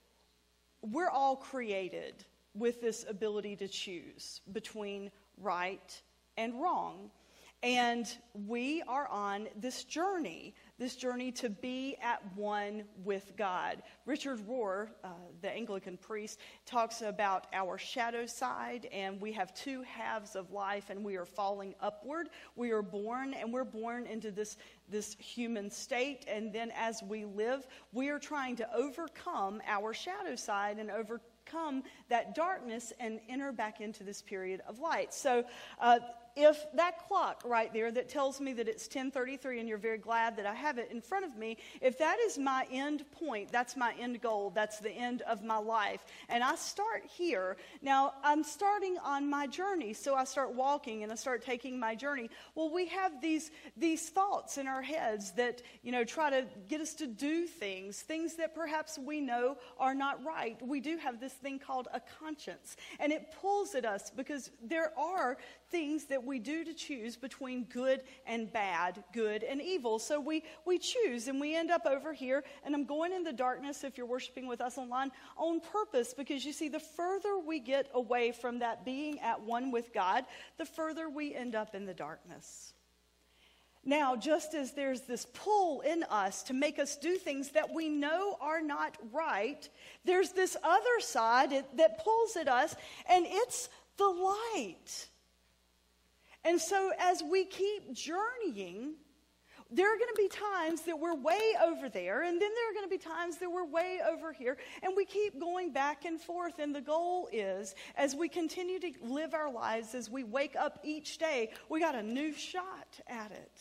we're 0.83 1.11
all 1.11 1.37
created 1.37 2.25
with 2.55 2.81
this 2.81 3.05
ability 3.09 3.57
to 3.57 3.69
choose 3.69 4.41
between 4.53 5.11
right 5.39 6.01
and 6.37 6.61
wrong. 6.61 7.11
And 7.65 8.07
we 8.35 8.83
are 8.87 9.09
on 9.09 9.49
this 9.57 9.85
journey, 9.85 10.55
this 10.79 10.97
journey 10.97 11.33
to 11.33 11.49
be 11.49 11.97
at 12.03 12.21
one 12.37 12.85
with 13.03 13.33
God. 13.39 13.83
Richard 14.05 14.41
Rohr, 14.47 14.91
uh, 15.03 15.09
the 15.41 15.51
Anglican 15.51 15.97
priest, 15.97 16.41
talks 16.67 17.01
about 17.01 17.47
our 17.55 17.79
shadow 17.79 18.27
side, 18.27 18.87
and 18.93 19.19
we 19.19 19.33
have 19.33 19.55
two 19.55 19.81
halves 19.81 20.37
of 20.37 20.51
life, 20.51 20.91
and 20.91 21.03
we 21.03 21.17
are 21.17 21.25
falling 21.25 21.75
upward. 21.81 22.29
We 22.55 22.71
are 22.73 22.83
born, 22.83 23.33
and 23.33 23.51
we're 23.51 23.65
born 23.65 24.05
into 24.05 24.31
this, 24.31 24.59
this 24.91 25.17
human 25.19 25.71
state, 25.71 26.27
and 26.29 26.53
then 26.53 26.71
as 26.77 27.03
we 27.03 27.25
live, 27.25 27.67
we 27.95 28.11
are 28.11 28.19
trying 28.19 28.57
to 28.57 28.77
overcome 28.77 29.63
our 29.67 29.95
shadow 29.95 30.37
side 30.37 30.79
and 30.79 30.91
overcome 30.91 31.83
that 32.11 32.35
darkness 32.35 32.93
and 33.01 33.21
enter 33.27 33.53
back 33.53 33.81
into 33.81 34.05
this 34.05 34.21
period 34.21 34.61
of 34.69 34.81
light. 34.81 35.15
So, 35.15 35.45
uh, 35.81 36.01
if 36.37 36.67
that 36.75 37.07
clock 37.07 37.43
right 37.45 37.73
there 37.73 37.93
that 37.93 38.09
tells 38.09 38.41
me 38.41 38.53
that 38.55 38.69
it's 38.69 38.85
1033 38.85 39.61
and 39.61 39.69
you're 39.69 39.79
very 39.79 39.99
glad 39.99 40.37
that 40.37 40.47
I 40.47 40.55
have 40.55 40.79
it 40.79 40.91
in 40.91 41.01
front 41.01 41.25
of 41.25 41.37
me, 41.37 41.59
if 41.81 41.99
that 41.99 42.19
is 42.21 42.39
my 42.39 42.67
end 42.73 43.05
point, 43.13 43.53
that's 43.53 43.77
my 43.77 43.95
end 44.01 44.21
goal, 44.21 44.51
that's 44.51 44.81
the 44.81 44.91
end 44.91 45.23
of 45.23 45.45
my 45.45 45.59
life, 45.59 46.05
and 46.29 46.43
I 46.43 46.57
start 46.57 47.05
here, 47.07 47.57
now 47.83 48.15
I'm 48.23 48.43
starting 48.43 48.99
on 48.99 49.29
my 49.31 49.47
journey, 49.47 49.93
so 49.93 50.15
I 50.15 50.25
start 50.25 50.55
walking 50.55 51.03
and 51.03 51.13
I 51.13 51.15
start 51.15 51.45
taking 51.45 51.79
my 51.79 51.95
journey. 51.95 52.31
Well, 52.55 52.73
we 52.73 52.87
have 52.87 53.21
these, 53.21 53.51
these 53.77 54.09
thoughts 54.09 54.59
in 54.59 54.67
our 54.67 54.83
heads 54.83 55.33
that, 55.33 55.63
you 55.83 55.93
know, 55.93 56.05
try 56.05 56.31
to 56.31 56.47
get 56.69 56.81
us 56.81 56.95
to 56.95 57.07
do 57.07 57.47
things, 57.47 58.01
things 58.01 58.37
that 58.37 58.55
perhaps 58.55 58.99
we 58.99 59.21
know 59.21 59.57
are 59.79 59.95
not 59.95 60.25
right. 60.25 60.57
We 60.67 60.81
do 60.81 60.97
have 60.97 61.21
this 61.21 61.33
thing 61.33 61.59
called 61.59 61.89
a 61.93 62.01
conscience, 62.19 62.77
and 62.99 63.13
it 63.13 63.35
pulls 63.41 63.75
at 63.75 63.85
us 63.85 64.11
because 64.11 64.51
there 64.63 64.93
are 64.99 65.37
things 65.71 66.07
that 66.07 66.24
we 66.25 66.39
do 66.39 66.65
to 66.65 66.75
choose 66.75 67.17
between 67.17 67.65
good 67.65 68.03
and 68.27 68.53
bad, 68.53 69.03
good 69.13 69.43
and 69.43 69.61
evil. 69.61 69.99
So 69.99 70.21
we, 70.21 70.45
we 70.65 70.79
choose 70.79 71.29
and 71.29 71.41
we 71.41 71.57
end 71.57 71.71
up 71.71 71.87
over 71.87 72.13
here. 72.13 72.45
And 72.65 72.75
I'm 72.75 72.85
going 72.85 73.13
in 73.13 73.25
the 73.25 73.33
darkness 73.33 73.85
if 73.85 73.97
you're 73.97 74.07
worshiping 74.07 74.47
with 74.47 74.61
us 74.61 74.79
online 74.79 75.11
on 75.37 75.61
purpose 75.61 76.15
because 76.15 76.45
you 76.45 76.53
see, 76.53 76.69
the 76.69 76.81
further 76.81 77.39
we 77.39 77.61
get 77.61 77.91
away 77.95 78.33
from 78.33 78.61
that 78.61 78.85
being 78.85 79.21
at 79.21 79.41
one 79.41 79.71
with 79.71 79.93
God, 79.93 80.25
the 80.59 80.65
further 80.65 81.09
we 81.09 81.35
end 81.35 81.55
up 81.55 81.75
in 81.75 81.87
the 81.87 81.95
darkness. 81.95 82.75
Now, 83.87 84.17
just 84.17 84.55
as 84.55 84.73
there's 84.73 85.03
this 85.03 85.27
pull 85.35 85.83
in 85.83 86.05
us 86.05 86.43
to 86.45 86.55
make 86.55 86.79
us 86.79 86.97
do 86.97 87.17
things 87.17 87.51
that 87.51 87.73
we 87.73 87.91
know 87.91 88.39
are 88.41 88.63
not 88.63 88.97
right, 89.13 89.69
there's 90.05 90.31
this 90.31 90.57
other 90.63 91.01
side 91.01 91.51
that 91.77 92.03
pulls 92.03 92.37
at 92.37 92.49
us, 92.49 92.75
and 93.09 93.27
it's 93.29 93.69
the 93.99 94.07
light. 94.07 95.09
And 96.45 96.61
so, 96.61 96.93
as 96.99 97.23
we 97.23 97.47
keep 97.47 97.95
journeying, 97.95 98.95
there 99.71 99.93
are 99.93 99.97
going 99.97 100.15
to 100.15 100.23
be 100.23 100.29
times 100.29 100.83
that 100.83 100.99
we're 100.99 101.15
way 101.15 101.55
over 101.65 101.89
there, 101.89 102.23
and 102.23 102.41
then 102.41 102.51
there 102.55 102.71
are 102.71 102.75
going 102.75 102.85
to 102.85 102.91
be 102.91 102.99
times 102.99 103.39
that 103.39 103.51
we're 103.51 103.65
way 103.65 103.99
over 104.07 104.33
here, 104.33 104.59
and 104.83 104.93
we 104.95 105.07
keep 105.07 105.41
going 105.41 105.73
back 105.73 106.05
and 106.05 106.21
forth. 106.21 106.59
And 106.59 106.75
the 106.75 106.83
goal 106.83 107.29
is, 107.33 107.75
as 107.97 108.15
we 108.15 108.29
continue 108.29 108.79
to 108.79 108.93
live 109.03 109.33
our 109.33 109.51
lives, 109.51 109.95
as 109.95 110.11
we 110.11 110.23
wake 110.23 110.55
up 110.55 110.81
each 110.85 111.19
day, 111.19 111.51
we 111.71 111.81
got 111.81 111.95
a 111.95 112.03
new 112.03 112.33
shot 112.35 113.01
at 113.09 113.33
it. 113.33 113.61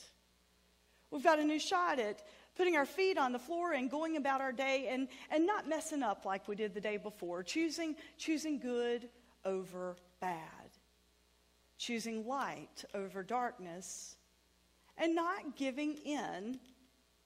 We've 1.09 1.23
got 1.23 1.39
a 1.39 1.43
new 1.43 1.59
shot 1.59 1.99
at 1.99 2.21
putting 2.57 2.75
our 2.75 2.85
feet 2.85 3.17
on 3.17 3.31
the 3.31 3.39
floor 3.39 3.71
and 3.71 3.89
going 3.89 4.17
about 4.17 4.41
our 4.41 4.51
day 4.51 4.89
and, 4.89 5.07
and 5.31 5.47
not 5.47 5.69
messing 5.69 6.03
up 6.03 6.25
like 6.25 6.47
we 6.47 6.55
did 6.55 6.73
the 6.73 6.81
day 6.81 6.97
before, 6.97 7.43
choosing, 7.43 7.95
choosing 8.17 8.59
good 8.59 9.09
over 9.45 9.95
bad 10.19 10.62
choosing 11.77 12.27
light 12.27 12.85
over 12.93 13.23
darkness, 13.23 14.17
and 14.97 15.15
not 15.15 15.55
giving 15.55 15.95
in 15.97 16.59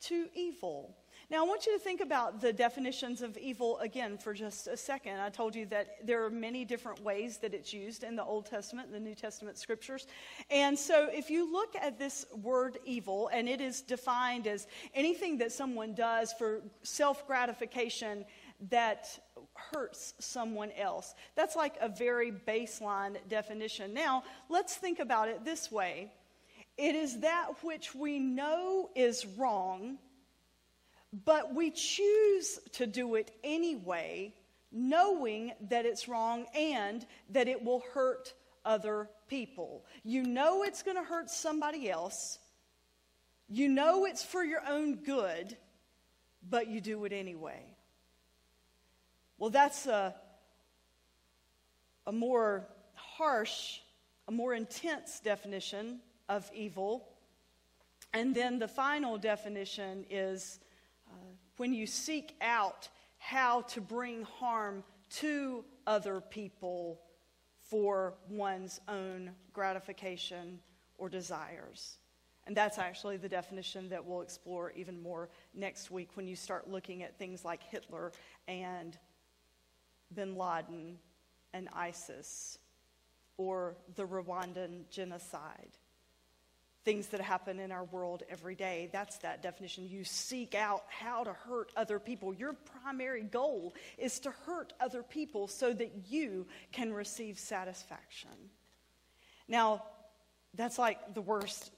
to 0.01 0.27
evil. 0.33 0.95
Now, 1.29 1.43
I 1.43 1.47
want 1.47 1.65
you 1.65 1.73
to 1.73 1.83
think 1.83 1.99
about 1.99 2.39
the 2.39 2.53
definitions 2.53 3.21
of 3.21 3.37
evil 3.37 3.79
again 3.79 4.17
for 4.17 4.33
just 4.33 4.67
a 4.67 4.77
second. 4.77 5.19
I 5.19 5.29
told 5.29 5.55
you 5.55 5.65
that 5.65 6.05
there 6.05 6.23
are 6.23 6.29
many 6.29 6.63
different 6.63 7.01
ways 7.01 7.37
that 7.39 7.53
it's 7.53 7.73
used 7.73 8.03
in 8.03 8.15
the 8.15 8.23
Old 8.23 8.45
Testament 8.45 8.91
the 8.93 8.99
New 8.99 9.15
Testament 9.15 9.57
scriptures. 9.57 10.07
And 10.49 10.79
so, 10.79 11.09
if 11.11 11.29
you 11.29 11.51
look 11.51 11.75
at 11.75 11.99
this 11.99 12.25
word 12.41 12.77
evil, 12.85 13.29
and 13.33 13.49
it 13.49 13.59
is 13.59 13.81
defined 13.81 14.47
as 14.47 14.67
anything 14.93 15.37
that 15.39 15.51
someone 15.51 15.93
does 15.93 16.31
for 16.31 16.61
self 16.83 17.27
gratification 17.27 18.23
that 18.69 19.19
hurts 19.71 20.13
someone 20.19 20.71
else. 20.71 21.13
That's 21.35 21.55
like 21.55 21.75
a 21.81 21.89
very 21.89 22.31
baseline 22.31 23.17
definition. 23.27 23.93
Now, 23.93 24.23
let's 24.49 24.75
think 24.75 24.99
about 24.99 25.29
it 25.29 25.45
this 25.45 25.71
way 25.71 26.11
it 26.77 26.95
is 26.95 27.21
that 27.21 27.63
which 27.63 27.95
we 27.95 28.19
know 28.19 28.89
is 28.95 29.25
wrong, 29.25 29.97
but 31.25 31.55
we 31.55 31.71
choose 31.71 32.59
to 32.73 32.85
do 32.85 33.15
it 33.15 33.31
anyway, 33.43 34.33
knowing 34.71 35.53
that 35.69 35.85
it's 35.85 36.07
wrong 36.07 36.45
and 36.55 37.05
that 37.31 37.47
it 37.47 37.63
will 37.63 37.83
hurt 37.93 38.33
other 38.63 39.09
people. 39.27 39.85
You 40.03 40.23
know 40.23 40.63
it's 40.63 40.83
going 40.83 40.97
to 40.97 41.03
hurt 41.03 41.31
somebody 41.31 41.89
else. 41.89 42.37
You 43.49 43.69
know 43.69 44.05
it's 44.05 44.23
for 44.23 44.43
your 44.43 44.61
own 44.67 44.97
good, 44.97 45.57
but 46.47 46.67
you 46.67 46.79
do 46.79 47.05
it 47.05 47.13
anyway. 47.13 47.76
Well, 49.37 49.49
that's 49.49 49.85
a, 49.85 50.15
a 52.05 52.11
more 52.11 52.67
harsh, 52.93 53.79
a 54.27 54.31
more 54.31 54.53
intense 54.53 55.19
definition 55.19 55.99
of 56.27 56.49
evil. 56.53 57.09
And 58.13 58.33
then 58.33 58.57
the 58.57 58.67
final 58.67 59.17
definition 59.17 60.05
is 60.09 60.59
uh, 61.07 61.13
when 61.57 61.73
you 61.73 61.85
seek 61.85 62.35
out 62.41 62.89
how 63.17 63.61
to 63.61 63.81
bring 63.81 64.23
harm 64.23 64.83
to 65.09 65.63
other 65.85 66.21
people 66.21 67.01
for 67.69 68.15
one's 68.29 68.79
own 68.87 69.31
gratification 69.53 70.59
or 70.97 71.09
desires. 71.09 71.97
And 72.45 72.55
that's 72.55 72.77
actually 72.77 73.17
the 73.17 73.27
definition 73.27 73.89
that 73.89 74.05
we'll 74.05 74.21
explore 74.21 74.71
even 74.71 75.01
more 75.01 75.29
next 75.53 75.91
week 75.91 76.11
when 76.15 76.27
you 76.27 76.35
start 76.35 76.69
looking 76.69 77.03
at 77.03 77.19
things 77.19 77.43
like 77.43 77.61
Hitler 77.61 78.13
and 78.47 78.97
bin 80.13 80.35
Laden 80.35 80.97
and 81.53 81.69
ISIS 81.73 82.57
or 83.37 83.75
the 83.95 84.05
Rwandan 84.05 84.89
genocide. 84.89 85.77
Things 86.83 87.07
that 87.07 87.19
happen 87.19 87.59
in 87.59 87.71
our 87.71 87.83
world 87.85 88.23
every 88.29 88.55
day. 88.55 88.89
That's 88.93 89.17
that 89.19 89.41
definition. 89.41 89.89
You 89.89 90.03
seek 90.03 90.55
out 90.55 90.83
how 90.87 91.23
to 91.25 91.33
hurt 91.33 91.71
other 91.75 91.99
people. 91.99 92.33
Your 92.33 92.53
primary 92.53 93.23
goal 93.23 93.75
is 93.97 94.19
to 94.21 94.31
hurt 94.45 94.71
other 94.79 95.03
people 95.03 95.47
so 95.47 95.73
that 95.73 95.91
you 96.09 96.47
can 96.71 96.93
receive 96.93 97.37
satisfaction. 97.37 98.29
Now, 99.47 99.83
that's 100.53 100.79
like 100.79 101.13
the 101.13 101.21
worst 101.21 101.71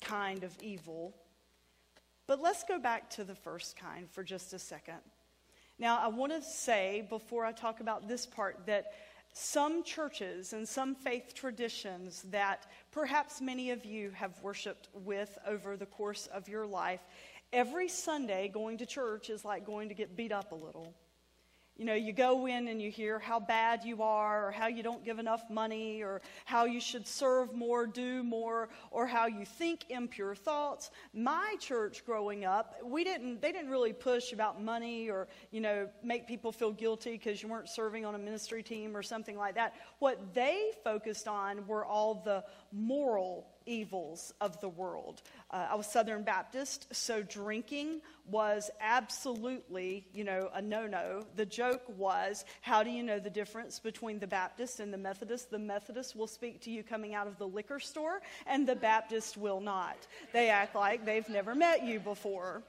kind 0.00 0.44
of 0.44 0.56
evil. 0.62 1.14
But 2.26 2.40
let's 2.40 2.64
go 2.64 2.78
back 2.78 3.10
to 3.10 3.24
the 3.24 3.34
first 3.34 3.76
kind 3.76 4.10
for 4.10 4.24
just 4.24 4.54
a 4.54 4.58
second. 4.58 5.00
Now, 5.84 5.98
I 5.98 6.08
want 6.08 6.32
to 6.32 6.40
say 6.40 7.06
before 7.10 7.44
I 7.44 7.52
talk 7.52 7.80
about 7.80 8.08
this 8.08 8.24
part 8.24 8.64
that 8.64 8.94
some 9.34 9.84
churches 9.84 10.54
and 10.54 10.66
some 10.66 10.94
faith 10.94 11.34
traditions 11.34 12.22
that 12.30 12.64
perhaps 12.90 13.42
many 13.42 13.70
of 13.70 13.84
you 13.84 14.10
have 14.12 14.32
worshiped 14.40 14.88
with 14.94 15.36
over 15.46 15.76
the 15.76 15.84
course 15.84 16.26
of 16.28 16.48
your 16.48 16.64
life, 16.66 17.02
every 17.52 17.86
Sunday 17.86 18.48
going 18.48 18.78
to 18.78 18.86
church 18.86 19.28
is 19.28 19.44
like 19.44 19.66
going 19.66 19.90
to 19.90 19.94
get 19.94 20.16
beat 20.16 20.32
up 20.32 20.52
a 20.52 20.54
little. 20.54 20.94
You 21.76 21.84
know, 21.86 21.94
you 21.94 22.12
go 22.12 22.46
in 22.46 22.68
and 22.68 22.80
you 22.80 22.88
hear 22.88 23.18
how 23.18 23.40
bad 23.40 23.84
you 23.84 24.00
are, 24.02 24.46
or 24.46 24.50
how 24.52 24.68
you 24.68 24.84
don't 24.84 25.04
give 25.04 25.18
enough 25.18 25.42
money, 25.50 26.02
or 26.04 26.22
how 26.44 26.66
you 26.66 26.80
should 26.80 27.04
serve 27.04 27.52
more, 27.52 27.84
do 27.84 28.22
more, 28.22 28.68
or 28.92 29.08
how 29.08 29.26
you 29.26 29.44
think 29.44 29.90
impure 29.90 30.36
thoughts. 30.36 30.92
My 31.12 31.56
church 31.58 32.06
growing 32.06 32.44
up, 32.44 32.76
we 32.84 33.02
didn't, 33.02 33.42
they 33.42 33.50
didn't 33.50 33.70
really 33.70 33.92
push 33.92 34.32
about 34.32 34.62
money 34.62 35.10
or, 35.10 35.26
you 35.50 35.60
know, 35.60 35.88
make 36.04 36.28
people 36.28 36.52
feel 36.52 36.70
guilty 36.70 37.12
because 37.12 37.42
you 37.42 37.48
weren't 37.48 37.68
serving 37.68 38.04
on 38.04 38.14
a 38.14 38.18
ministry 38.18 38.62
team 38.62 38.96
or 38.96 39.02
something 39.02 39.36
like 39.36 39.56
that. 39.56 39.74
What 39.98 40.32
they 40.32 40.70
focused 40.84 41.26
on 41.26 41.66
were 41.66 41.84
all 41.84 42.22
the 42.24 42.44
moral 42.74 43.46
evils 43.66 44.34
of 44.40 44.60
the 44.60 44.68
world. 44.68 45.22
Uh, 45.50 45.68
I 45.70 45.74
was 45.74 45.86
Southern 45.86 46.22
Baptist, 46.22 46.94
so 46.94 47.22
drinking 47.22 48.00
was 48.30 48.70
absolutely, 48.80 50.06
you 50.12 50.24
know, 50.24 50.50
a 50.52 50.60
no-no. 50.60 51.24
The 51.36 51.46
joke 51.46 51.82
was, 51.96 52.44
how 52.60 52.82
do 52.82 52.90
you 52.90 53.02
know 53.02 53.18
the 53.18 53.30
difference 53.30 53.78
between 53.78 54.18
the 54.18 54.26
Baptist 54.26 54.80
and 54.80 54.92
the 54.92 54.98
Methodist? 54.98 55.50
The 55.50 55.58
Methodist 55.58 56.16
will 56.16 56.26
speak 56.26 56.60
to 56.62 56.70
you 56.70 56.82
coming 56.82 57.14
out 57.14 57.26
of 57.26 57.38
the 57.38 57.46
liquor 57.46 57.80
store, 57.80 58.20
and 58.46 58.66
the 58.66 58.76
Baptist 58.76 59.36
will 59.36 59.60
not. 59.60 59.96
They 60.32 60.50
act 60.50 60.74
like 60.74 61.04
they've 61.04 61.28
never 61.28 61.54
met 61.54 61.84
you 61.84 62.00
before. 62.00 62.62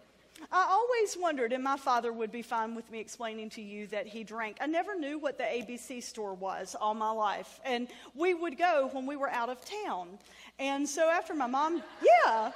I 0.51 0.68
always 0.70 1.18
wondered, 1.18 1.54
and 1.54 1.63
my 1.63 1.77
father 1.77 2.12
would 2.12 2.32
be 2.32 2.42
fine 2.42 2.75
with 2.75 2.89
me 2.92 3.00
explaining 3.00 3.50
to 3.51 3.62
you 3.62 3.88
that 3.88 4.06
he 4.06 4.24
drank. 4.24 4.58
I 4.60 4.68
never 4.68 4.98
knew 4.98 5.18
what 5.18 5.38
the 5.38 5.44
ABC 5.44 6.04
store 6.04 6.34
was 6.34 6.75
all 6.80 6.94
my 6.94 7.12
life. 7.12 7.60
And 7.63 7.88
we 8.13 8.34
would 8.34 8.58
go 8.58 8.89
when 8.92 9.06
we 9.06 9.15
were 9.15 9.30
out 9.30 9.50
of 9.50 9.60
town. 9.86 10.20
And 10.60 10.88
so 10.88 11.10
after 11.10 11.34
my 11.34 11.48
mom, 11.48 11.82
yeah. 12.01 12.51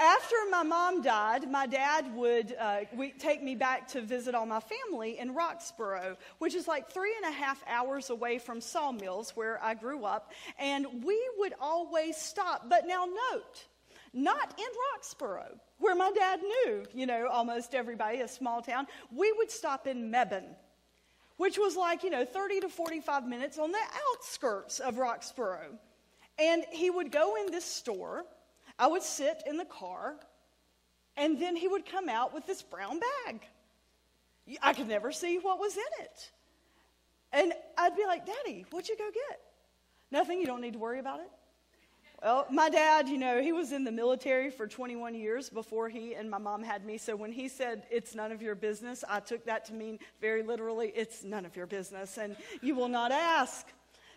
After 0.00 0.36
my 0.50 0.62
mom 0.62 1.02
died, 1.02 1.50
my 1.50 1.66
dad 1.66 2.14
would 2.14 2.54
uh, 2.60 2.80
take 3.18 3.42
me 3.42 3.56
back 3.56 3.88
to 3.88 4.00
visit 4.00 4.34
all 4.34 4.46
my 4.46 4.60
family 4.60 5.18
in 5.18 5.34
Roxboro, 5.34 6.16
which 6.38 6.54
is 6.54 6.68
like 6.68 6.88
three 6.88 7.14
and 7.16 7.34
a 7.34 7.36
half 7.36 7.64
hours 7.66 8.10
away 8.10 8.38
from 8.38 8.60
Sawmills, 8.60 9.30
where 9.30 9.62
I 9.62 9.74
grew 9.74 10.04
up. 10.04 10.32
And 10.58 10.86
we 11.02 11.18
would 11.38 11.54
always 11.60 12.16
stop. 12.16 12.68
But 12.68 12.86
now, 12.86 13.06
note, 13.06 13.66
not 14.12 14.54
in 14.56 14.66
Roxboro 14.94 15.58
where 15.78 15.94
my 15.94 16.10
dad 16.10 16.40
knew, 16.40 16.84
you 16.92 17.06
know, 17.06 17.28
almost 17.28 17.74
everybody, 17.74 18.20
a 18.20 18.28
small 18.28 18.62
town, 18.62 18.86
we 19.14 19.32
would 19.32 19.50
stop 19.50 19.86
in 19.86 20.10
Mebane, 20.10 20.54
which 21.36 21.58
was 21.58 21.76
like, 21.76 22.02
you 22.02 22.10
know, 22.10 22.24
30 22.24 22.60
to 22.60 22.68
45 22.68 23.26
minutes 23.26 23.58
on 23.58 23.72
the 23.72 23.78
outskirts 24.10 24.80
of 24.80 24.96
Roxboro. 24.96 25.76
And 26.38 26.64
he 26.70 26.90
would 26.90 27.10
go 27.10 27.36
in 27.36 27.50
this 27.52 27.64
store. 27.64 28.24
I 28.78 28.86
would 28.86 29.02
sit 29.02 29.42
in 29.46 29.56
the 29.56 29.64
car, 29.64 30.14
and 31.16 31.40
then 31.40 31.56
he 31.56 31.66
would 31.66 31.84
come 31.84 32.08
out 32.08 32.32
with 32.32 32.46
this 32.46 32.62
brown 32.62 33.00
bag. 33.26 33.40
I 34.62 34.72
could 34.72 34.88
never 34.88 35.10
see 35.12 35.38
what 35.38 35.58
was 35.58 35.76
in 35.76 36.04
it. 36.04 36.30
And 37.32 37.52
I'd 37.76 37.96
be 37.96 38.06
like, 38.06 38.24
Daddy, 38.24 38.64
what'd 38.70 38.88
you 38.88 38.96
go 38.96 39.10
get? 39.12 39.40
Nothing, 40.10 40.40
you 40.40 40.46
don't 40.46 40.60
need 40.60 40.72
to 40.74 40.78
worry 40.78 41.00
about 41.00 41.20
it. 41.20 41.30
Well, 42.20 42.46
my 42.50 42.68
dad, 42.68 43.08
you 43.08 43.16
know, 43.16 43.40
he 43.40 43.52
was 43.52 43.70
in 43.70 43.84
the 43.84 43.92
military 43.92 44.50
for 44.50 44.66
21 44.66 45.14
years 45.14 45.48
before 45.48 45.88
he 45.88 46.14
and 46.14 46.28
my 46.28 46.38
mom 46.38 46.64
had 46.64 46.84
me. 46.84 46.98
So 46.98 47.14
when 47.14 47.30
he 47.30 47.48
said, 47.48 47.84
it's 47.92 48.12
none 48.12 48.32
of 48.32 48.42
your 48.42 48.56
business, 48.56 49.04
I 49.08 49.20
took 49.20 49.44
that 49.44 49.66
to 49.66 49.72
mean 49.72 50.00
very 50.20 50.42
literally, 50.42 50.92
it's 50.96 51.22
none 51.22 51.46
of 51.46 51.54
your 51.54 51.66
business 51.66 52.18
and 52.18 52.34
you 52.60 52.74
will 52.74 52.88
not 52.88 53.12
ask. 53.12 53.66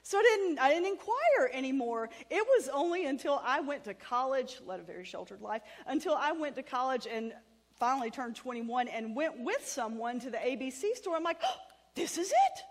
So 0.02 0.18
I 0.18 0.24
didn't, 0.24 0.60
I 0.60 0.70
didn't 0.70 0.88
inquire 0.88 1.52
anymore. 1.54 2.10
It 2.32 2.44
was 2.44 2.70
only 2.70 3.06
until 3.06 3.40
I 3.46 3.60
went 3.60 3.84
to 3.84 3.94
college, 3.94 4.60
led 4.66 4.80
a 4.80 4.84
very 4.84 5.06
sheltered 5.06 5.42
life, 5.42 5.62
until 5.86 6.16
I 6.16 6.32
went 6.32 6.56
to 6.56 6.64
college 6.64 7.06
and 7.06 7.34
finally 7.80 8.10
turned 8.10 8.36
21 8.36 8.88
and 8.88 9.16
went 9.16 9.40
with 9.40 9.68
someone 9.68 10.20
to 10.22 10.32
the 10.32 10.38
ABC 10.38 10.96
store. 10.96 11.16
I'm 11.16 11.24
like, 11.24 11.40
oh, 11.46 11.56
this 11.94 12.18
is 12.18 12.32
it. 12.32 12.64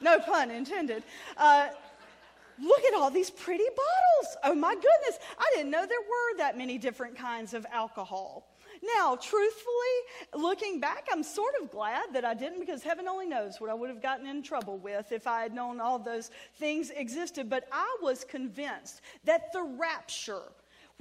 no 0.02 0.18
pun 0.18 0.50
intended. 0.50 1.04
Uh, 1.36 1.68
Look 2.60 2.84
at 2.84 2.94
all 2.94 3.10
these 3.10 3.30
pretty 3.30 3.64
bottles. 3.64 4.36
Oh 4.44 4.54
my 4.54 4.74
goodness. 4.74 5.18
I 5.38 5.50
didn't 5.54 5.70
know 5.70 5.86
there 5.86 6.00
were 6.00 6.38
that 6.38 6.58
many 6.58 6.78
different 6.78 7.16
kinds 7.16 7.54
of 7.54 7.66
alcohol. 7.72 8.48
Now, 8.96 9.16
truthfully, 9.16 9.96
looking 10.34 10.80
back, 10.80 11.06
I'm 11.12 11.22
sort 11.22 11.54
of 11.60 11.70
glad 11.70 12.12
that 12.14 12.24
I 12.24 12.34
didn't 12.34 12.58
because 12.58 12.82
heaven 12.82 13.06
only 13.06 13.26
knows 13.26 13.60
what 13.60 13.70
I 13.70 13.74
would 13.74 13.90
have 13.90 14.02
gotten 14.02 14.26
in 14.26 14.42
trouble 14.42 14.78
with 14.78 15.12
if 15.12 15.26
I 15.26 15.42
had 15.42 15.54
known 15.54 15.80
all 15.80 15.98
those 15.98 16.30
things 16.56 16.90
existed. 16.90 17.48
But 17.48 17.68
I 17.70 17.96
was 18.02 18.24
convinced 18.24 19.02
that 19.24 19.52
the 19.52 19.62
rapture 19.62 20.42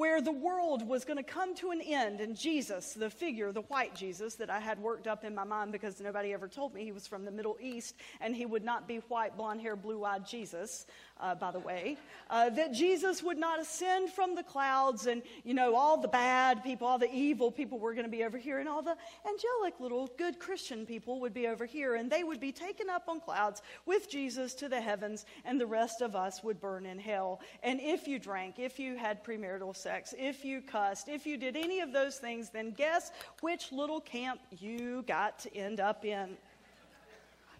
where 0.02 0.22
the 0.22 0.32
world 0.32 0.88
was 0.88 1.06
going 1.06 1.18
to 1.18 1.24
come 1.24 1.54
to 1.54 1.70
an 1.70 1.82
end, 1.82 2.22
and 2.22 2.36
Jesus, 2.36 2.94
the 2.94 3.10
figure, 3.10 3.52
the 3.52 3.62
white 3.62 3.94
Jesus 3.94 4.36
that 4.36 4.50
I 4.50 4.60
had 4.60 4.80
worked 4.80 5.06
up 5.06 5.24
in 5.24 5.36
my 5.36 5.44
mind 5.44 5.72
because 5.72 6.00
nobody 6.00 6.34
ever 6.34 6.48
told 6.48 6.74
me 6.74 6.84
he 6.84 6.92
was 6.92 7.06
from 7.06 7.26
the 7.26 7.30
Middle 7.30 7.58
East 7.62 7.96
and 8.20 8.36
he 8.36 8.46
would 8.46 8.64
not 8.64 8.88
be 8.88 8.98
white, 9.10 9.38
blonde 9.38 9.62
hair, 9.62 9.76
blue 9.76 10.04
eyed 10.04 10.26
Jesus, 10.26 10.88
uh, 11.22 11.36
by 11.36 11.52
the 11.52 11.60
way, 11.60 11.98
uh, 12.30 12.50
that 12.50 12.74
Jesus 12.74 13.22
would 13.22 13.38
not 13.38 13.60
ascend 13.60 14.10
from 14.10 14.36
the 14.36 14.44
clouds 14.44 15.08
and, 15.08 15.22
you 15.44 15.54
know, 15.54 15.76
all 15.76 15.98
the 15.98 16.08
bad 16.08 16.64
people, 16.64 16.88
all 16.88 16.98
the 16.98 17.14
evil 17.14 17.52
people 17.52 17.80
were 17.80 17.94
going 17.94 18.06
to 18.06 18.12
be 18.12 18.24
over 18.24 18.38
here, 18.38 18.60
and 18.60 18.68
all 18.68 18.82
the 18.82 18.96
angelic 19.28 19.80
little 19.80 20.10
good 20.18 20.40
Christian 20.40 20.86
people 20.86 21.20
would 21.20 21.34
be 21.34 21.48
over 21.48 21.66
here, 21.66 21.96
and 21.96 22.10
they 22.12 22.24
would 22.24 22.40
be 22.40 22.52
taken 22.52 22.90
up 22.90 23.04
on 23.08 23.20
clouds 23.20 23.62
with 23.86 24.10
Jesus 24.10 24.54
to 24.56 24.70
the 24.70 24.82
heavens, 24.82 25.26
and 25.46 25.60
the 25.60 25.66
rest 25.66 26.02
of 26.02 26.16
us 26.16 26.44
would 26.44 26.60
burn 26.60 26.86
in 26.86 27.00
hell. 27.00 27.42
And 27.64 27.80
if 27.82 28.08
you 28.08 28.20
drank, 28.20 28.60
if 28.60 28.80
you 28.80 28.98
had 28.98 29.24
premarital 29.24 29.76
sex, 29.76 30.14
if 30.18 30.44
you 30.44 30.62
cussed, 30.62 31.08
if 31.08 31.26
you 31.26 31.38
did 31.38 31.56
any 31.56 31.80
of 31.82 31.94
those 31.94 32.18
things, 32.18 32.50
then 32.50 32.72
guess 32.72 33.12
which 33.42 33.72
little 33.72 34.02
camp 34.02 34.40
you 34.50 35.04
got 35.08 35.40
to 35.40 35.56
end 35.56 35.80
up 35.80 36.06
in. 36.06 36.38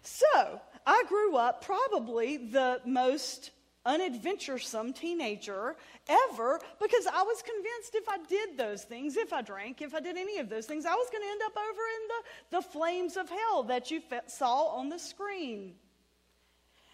So, 0.02 0.60
I 0.86 1.04
grew 1.08 1.36
up 1.36 1.64
probably 1.64 2.36
the 2.36 2.80
most 2.84 3.50
unadventuresome 3.84 4.92
teenager 4.92 5.76
ever 6.08 6.60
because 6.80 7.06
I 7.06 7.22
was 7.22 7.42
convinced 7.42 7.94
if 7.94 8.08
I 8.08 8.18
did 8.28 8.56
those 8.56 8.84
things, 8.84 9.16
if 9.16 9.32
I 9.32 9.42
drank, 9.42 9.82
if 9.82 9.94
I 9.94 10.00
did 10.00 10.16
any 10.16 10.38
of 10.38 10.48
those 10.48 10.66
things, 10.66 10.86
I 10.86 10.94
was 10.94 11.08
going 11.10 11.22
to 11.22 11.30
end 11.30 11.40
up 11.44 11.56
over 11.56 11.82
in 11.82 12.08
the, 12.08 12.56
the 12.56 12.62
flames 12.62 13.16
of 13.16 13.28
hell 13.28 13.64
that 13.64 13.90
you 13.90 14.00
saw 14.26 14.66
on 14.76 14.88
the 14.88 14.98
screen. 14.98 15.74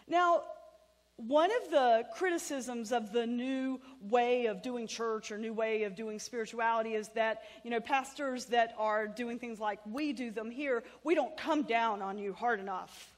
Now, 0.06 0.42
one 1.18 1.50
of 1.64 1.70
the 1.72 2.04
criticisms 2.14 2.92
of 2.92 3.12
the 3.12 3.26
new 3.26 3.80
way 4.00 4.46
of 4.46 4.62
doing 4.62 4.86
church 4.86 5.32
or 5.32 5.36
new 5.36 5.52
way 5.52 5.82
of 5.82 5.96
doing 5.96 6.20
spirituality 6.20 6.94
is 6.94 7.08
that, 7.08 7.42
you 7.64 7.70
know, 7.70 7.80
pastors 7.80 8.44
that 8.46 8.72
are 8.78 9.08
doing 9.08 9.36
things 9.40 9.58
like 9.58 9.80
we 9.84 10.12
do 10.12 10.30
them 10.30 10.48
here, 10.48 10.84
we 11.02 11.16
don't 11.16 11.36
come 11.36 11.64
down 11.64 12.02
on 12.02 12.18
you 12.18 12.32
hard 12.32 12.60
enough. 12.60 13.16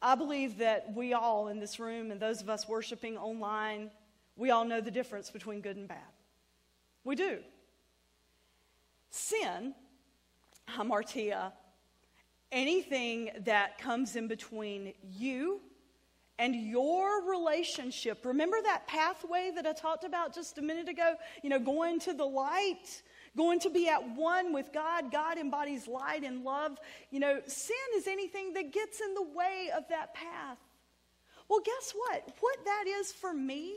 I 0.00 0.14
believe 0.14 0.58
that 0.58 0.94
we 0.94 1.14
all 1.14 1.48
in 1.48 1.58
this 1.58 1.80
room 1.80 2.12
and 2.12 2.20
those 2.20 2.40
of 2.40 2.48
us 2.48 2.68
worshiping 2.68 3.18
online, 3.18 3.90
we 4.36 4.50
all 4.50 4.64
know 4.64 4.80
the 4.80 4.92
difference 4.92 5.30
between 5.30 5.62
good 5.62 5.76
and 5.76 5.88
bad. 5.88 5.98
We 7.02 7.16
do. 7.16 7.38
Sin, 9.10 9.74
hamartia, 10.68 11.50
anything 12.52 13.30
that 13.46 13.78
comes 13.78 14.14
in 14.14 14.28
between 14.28 14.94
you 15.02 15.60
and 16.38 16.54
your 16.54 17.28
relationship. 17.28 18.24
Remember 18.24 18.56
that 18.64 18.86
pathway 18.86 19.52
that 19.54 19.66
I 19.66 19.72
talked 19.72 20.04
about 20.04 20.34
just 20.34 20.58
a 20.58 20.62
minute 20.62 20.88
ago? 20.88 21.14
You 21.42 21.50
know, 21.50 21.58
going 21.58 22.00
to 22.00 22.12
the 22.12 22.24
light, 22.24 23.02
going 23.36 23.60
to 23.60 23.70
be 23.70 23.88
at 23.88 24.16
one 24.16 24.52
with 24.52 24.72
God. 24.72 25.12
God 25.12 25.38
embodies 25.38 25.86
light 25.86 26.24
and 26.24 26.42
love. 26.42 26.78
You 27.10 27.20
know, 27.20 27.40
sin 27.46 27.76
is 27.96 28.06
anything 28.06 28.54
that 28.54 28.72
gets 28.72 29.00
in 29.00 29.14
the 29.14 29.22
way 29.22 29.70
of 29.76 29.88
that 29.88 30.14
path. 30.14 30.58
Well, 31.48 31.60
guess 31.64 31.92
what? 31.94 32.34
What 32.40 32.56
that 32.64 32.84
is 32.88 33.12
for 33.12 33.32
me 33.32 33.74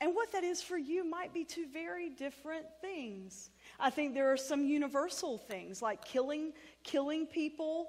and 0.00 0.14
what 0.14 0.32
that 0.32 0.44
is 0.44 0.62
for 0.62 0.76
you 0.76 1.08
might 1.08 1.32
be 1.32 1.44
two 1.44 1.66
very 1.72 2.10
different 2.10 2.66
things. 2.80 3.50
I 3.80 3.90
think 3.90 4.14
there 4.14 4.30
are 4.32 4.36
some 4.36 4.64
universal 4.64 5.38
things 5.38 5.80
like 5.80 6.04
killing 6.04 6.52
killing 6.84 7.26
people. 7.26 7.88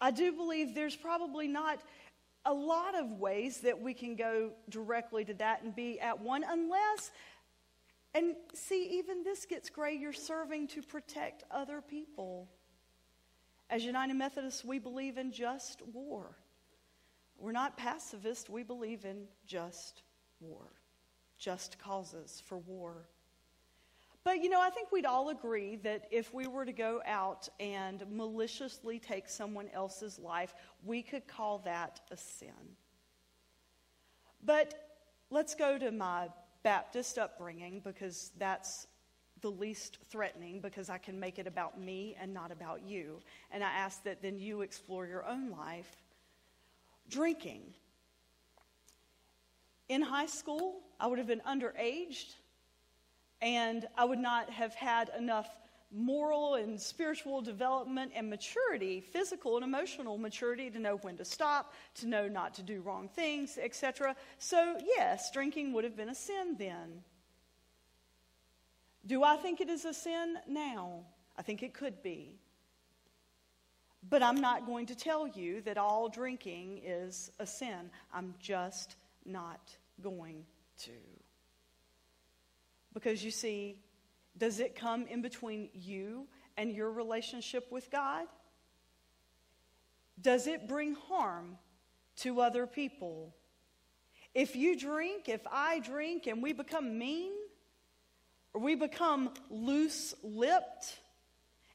I 0.00 0.10
do 0.10 0.32
believe 0.32 0.74
there's 0.74 0.96
probably 0.96 1.46
not 1.46 1.80
a 2.44 2.52
lot 2.52 2.98
of 2.98 3.12
ways 3.12 3.58
that 3.60 3.80
we 3.80 3.94
can 3.94 4.16
go 4.16 4.52
directly 4.68 5.24
to 5.24 5.34
that 5.34 5.62
and 5.62 5.74
be 5.74 6.00
at 6.00 6.20
one, 6.20 6.44
unless, 6.48 7.10
and 8.14 8.34
see, 8.54 8.98
even 8.98 9.22
this 9.22 9.44
gets 9.46 9.70
gray, 9.70 9.94
you're 9.94 10.12
serving 10.12 10.68
to 10.68 10.82
protect 10.82 11.44
other 11.50 11.80
people. 11.80 12.48
As 13.68 13.84
United 13.84 14.14
Methodists, 14.14 14.64
we 14.64 14.78
believe 14.78 15.18
in 15.18 15.32
just 15.32 15.82
war. 15.92 16.36
We're 17.38 17.52
not 17.52 17.76
pacifists, 17.76 18.50
we 18.50 18.62
believe 18.62 19.04
in 19.04 19.24
just 19.46 20.02
war, 20.40 20.66
just 21.38 21.78
causes 21.78 22.42
for 22.44 22.58
war. 22.58 23.08
But 24.24 24.42
you 24.42 24.50
know, 24.50 24.60
I 24.60 24.70
think 24.70 24.92
we'd 24.92 25.06
all 25.06 25.30
agree 25.30 25.76
that 25.76 26.06
if 26.10 26.34
we 26.34 26.46
were 26.46 26.64
to 26.64 26.72
go 26.72 27.00
out 27.06 27.48
and 27.58 28.04
maliciously 28.10 28.98
take 28.98 29.28
someone 29.28 29.68
else's 29.72 30.18
life, 30.18 30.54
we 30.84 31.02
could 31.02 31.26
call 31.26 31.58
that 31.64 32.00
a 32.10 32.16
sin. 32.16 32.76
But 34.44 34.74
let's 35.30 35.54
go 35.54 35.78
to 35.78 35.90
my 35.90 36.28
Baptist 36.62 37.18
upbringing 37.18 37.80
because 37.82 38.32
that's 38.36 38.86
the 39.40 39.50
least 39.50 39.98
threatening 40.10 40.60
because 40.60 40.90
I 40.90 40.98
can 40.98 41.18
make 41.18 41.38
it 41.38 41.46
about 41.46 41.80
me 41.80 42.14
and 42.20 42.34
not 42.34 42.52
about 42.52 42.82
you. 42.82 43.20
And 43.50 43.64
I 43.64 43.70
ask 43.70 44.02
that 44.04 44.20
then 44.20 44.38
you 44.38 44.60
explore 44.60 45.06
your 45.06 45.26
own 45.26 45.50
life. 45.50 45.96
Drinking. 47.08 47.62
In 49.88 50.02
high 50.02 50.26
school, 50.26 50.80
I 51.00 51.06
would 51.06 51.18
have 51.18 51.26
been 51.26 51.42
underaged 51.48 52.34
and 53.42 53.86
I 53.96 54.04
would 54.04 54.18
not 54.18 54.50
have 54.50 54.74
had 54.74 55.10
enough 55.18 55.48
moral 55.92 56.54
and 56.54 56.80
spiritual 56.80 57.40
development 57.40 58.12
and 58.14 58.30
maturity, 58.30 59.00
physical 59.00 59.56
and 59.56 59.64
emotional 59.64 60.18
maturity, 60.18 60.70
to 60.70 60.78
know 60.78 60.96
when 60.98 61.16
to 61.16 61.24
stop, 61.24 61.74
to 61.94 62.06
know 62.06 62.28
not 62.28 62.54
to 62.54 62.62
do 62.62 62.80
wrong 62.80 63.08
things, 63.08 63.58
etc. 63.60 64.14
So, 64.38 64.78
yes, 64.96 65.30
drinking 65.32 65.72
would 65.72 65.84
have 65.84 65.96
been 65.96 66.10
a 66.10 66.14
sin 66.14 66.56
then. 66.58 67.02
Do 69.06 69.24
I 69.24 69.36
think 69.36 69.60
it 69.60 69.68
is 69.68 69.84
a 69.84 69.94
sin 69.94 70.36
now? 70.46 71.00
I 71.36 71.42
think 71.42 71.62
it 71.62 71.74
could 71.74 72.02
be. 72.02 72.38
But 74.08 74.22
I'm 74.22 74.40
not 74.40 74.66
going 74.66 74.86
to 74.86 74.94
tell 74.94 75.26
you 75.26 75.60
that 75.62 75.76
all 75.76 76.08
drinking 76.08 76.82
is 76.84 77.30
a 77.38 77.46
sin. 77.46 77.90
I'm 78.14 78.34
just 78.38 78.96
not 79.24 79.76
going 80.02 80.44
to. 80.80 80.92
Because 82.92 83.24
you 83.24 83.30
see, 83.30 83.76
does 84.36 84.60
it 84.60 84.74
come 84.74 85.06
in 85.06 85.22
between 85.22 85.70
you 85.72 86.26
and 86.56 86.72
your 86.72 86.90
relationship 86.90 87.70
with 87.70 87.90
God? 87.90 88.26
Does 90.20 90.46
it 90.46 90.68
bring 90.68 90.94
harm 90.94 91.56
to 92.18 92.40
other 92.40 92.66
people? 92.66 93.34
If 94.34 94.54
you 94.54 94.78
drink, 94.78 95.28
if 95.28 95.40
I 95.50 95.80
drink, 95.80 96.26
and 96.26 96.42
we 96.42 96.52
become 96.52 96.98
mean, 96.98 97.32
or 98.52 98.60
we 98.60 98.74
become 98.74 99.32
loose 99.48 100.14
lipped, 100.22 100.98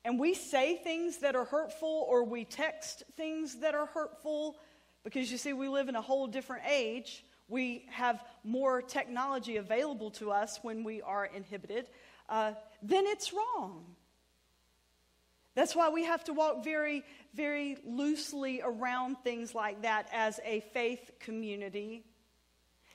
and 0.04 0.20
we 0.20 0.34
say 0.34 0.78
things 0.78 1.18
that 1.18 1.36
are 1.36 1.46
hurtful, 1.46 2.06
or 2.08 2.24
we 2.24 2.46
text 2.46 3.04
things 3.18 3.60
that 3.62 3.74
are 3.74 3.88
hurtful, 3.88 4.58
because 5.04 5.32
you 5.32 5.38
see, 5.38 5.54
we 5.54 5.68
live 5.68 5.90
in 5.90 5.96
a 5.96 6.02
whole 6.02 6.28
different 6.28 6.64
age 6.70 7.26
we 7.48 7.86
have 7.92 8.24
more 8.44 8.82
technology 8.82 9.58
available 9.58 10.12
to 10.12 10.32
us 10.32 10.60
when 10.62 10.84
we 10.84 11.02
are 11.02 11.26
inhibited, 11.26 11.88
uh, 12.30 12.54
then 12.82 13.06
it's 13.06 13.34
wrong. 13.34 13.86
That's 15.54 15.76
why 15.76 15.90
we 15.90 16.04
have 16.04 16.24
to 16.26 16.34
walk 16.34 16.64
very, 16.64 17.04
very 17.34 17.78
loosely 17.86 18.62
around 18.64 19.18
things 19.24 19.56
like 19.56 19.84
that 19.84 20.10
as 20.12 20.40
a 20.44 20.60
faith 20.74 21.12
community. 21.20 22.04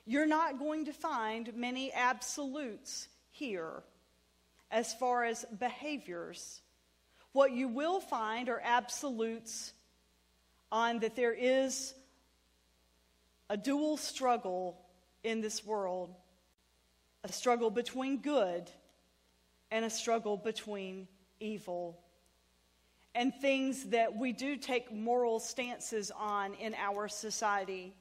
You're 0.05 0.27
not 0.27 0.59
going 0.59 0.85
to 0.85 0.93
find 0.93 1.55
many 1.55 1.91
absolutes 1.91 3.07
here 3.31 3.83
as 4.69 4.93
far 4.93 5.23
as 5.23 5.43
behaviors. 5.57 6.61
What 7.33 7.51
you 7.51 7.67
will 7.67 7.99
find 7.99 8.47
are 8.49 8.61
absolutes 8.63 9.73
on 10.71 10.99
that 10.99 11.15
there 11.15 11.33
is 11.33 11.93
a 13.51 13.57
dual 13.57 13.97
struggle 13.97 14.79
in 15.25 15.41
this 15.41 15.65
world 15.65 16.15
a 17.23 17.31
struggle 17.31 17.69
between 17.69 18.17
good 18.17 18.71
and 19.69 19.85
a 19.85 19.89
struggle 19.89 20.37
between 20.37 21.07
evil. 21.39 21.99
And 23.13 23.31
things 23.35 23.83
that 23.89 24.15
we 24.15 24.31
do 24.31 24.55
take 24.55 24.91
moral 24.91 25.39
stances 25.39 26.11
on 26.17 26.55
in 26.55 26.73
our 26.75 27.07
society. 27.07 27.93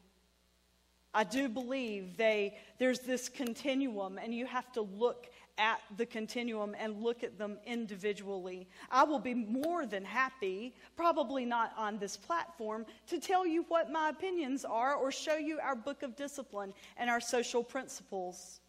I 1.12 1.24
do 1.24 1.48
believe 1.48 2.16
they, 2.16 2.56
there's 2.78 3.00
this 3.00 3.28
continuum, 3.28 4.18
and 4.18 4.32
you 4.32 4.46
have 4.46 4.70
to 4.72 4.82
look 4.82 5.26
at 5.60 5.82
the 5.98 6.06
continuum 6.06 6.74
and 6.78 7.02
look 7.02 7.22
at 7.22 7.38
them 7.38 7.58
individually. 7.66 8.66
I 8.90 9.04
will 9.04 9.18
be 9.18 9.34
more 9.34 9.84
than 9.84 10.04
happy, 10.04 10.74
probably 10.96 11.44
not 11.44 11.72
on 11.76 11.98
this 11.98 12.16
platform, 12.16 12.86
to 13.08 13.20
tell 13.20 13.46
you 13.46 13.64
what 13.68 13.92
my 13.92 14.08
opinions 14.08 14.64
are 14.64 14.94
or 14.94 15.12
show 15.12 15.36
you 15.36 15.60
our 15.60 15.76
book 15.76 16.02
of 16.02 16.16
discipline 16.16 16.72
and 16.96 17.10
our 17.10 17.20
social 17.20 17.62
principles. 17.62 18.60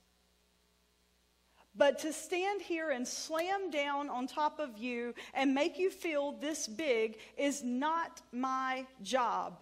But 1.73 1.99
to 1.99 2.11
stand 2.11 2.61
here 2.61 2.91
and 2.91 3.07
slam 3.07 3.71
down 3.71 4.09
on 4.09 4.27
top 4.27 4.59
of 4.59 4.77
you 4.77 5.13
and 5.33 5.55
make 5.55 5.79
you 5.79 5.89
feel 5.89 6.33
this 6.33 6.67
big 6.67 7.17
is 7.37 7.63
not 7.63 8.21
my 8.33 8.85
job. 9.01 9.57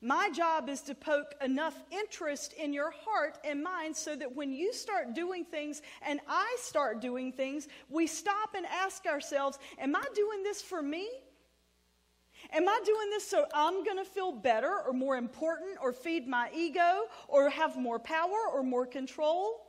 My 0.00 0.30
job 0.30 0.68
is 0.68 0.80
to 0.82 0.94
poke 0.94 1.34
enough 1.42 1.74
interest 1.90 2.52
in 2.52 2.72
your 2.72 2.92
heart 3.04 3.38
and 3.42 3.62
mind 3.62 3.96
so 3.96 4.14
that 4.14 4.36
when 4.36 4.52
you 4.52 4.72
start 4.72 5.12
doing 5.12 5.44
things 5.44 5.82
and 6.06 6.20
I 6.28 6.56
start 6.60 7.00
doing 7.00 7.32
things, 7.32 7.66
we 7.88 8.06
stop 8.06 8.54
and 8.56 8.64
ask 8.66 9.06
ourselves, 9.06 9.58
Am 9.76 9.96
I 9.96 10.04
doing 10.14 10.44
this 10.44 10.62
for 10.62 10.82
me? 10.82 11.08
Am 12.52 12.68
I 12.68 12.80
doing 12.84 13.10
this 13.10 13.28
so 13.28 13.46
I'm 13.52 13.82
going 13.82 13.96
to 13.96 14.04
feel 14.04 14.30
better 14.30 14.82
or 14.86 14.92
more 14.92 15.16
important 15.16 15.78
or 15.82 15.92
feed 15.92 16.28
my 16.28 16.48
ego 16.54 17.06
or 17.26 17.50
have 17.50 17.76
more 17.76 17.98
power 17.98 18.38
or 18.52 18.62
more 18.62 18.86
control 18.86 19.66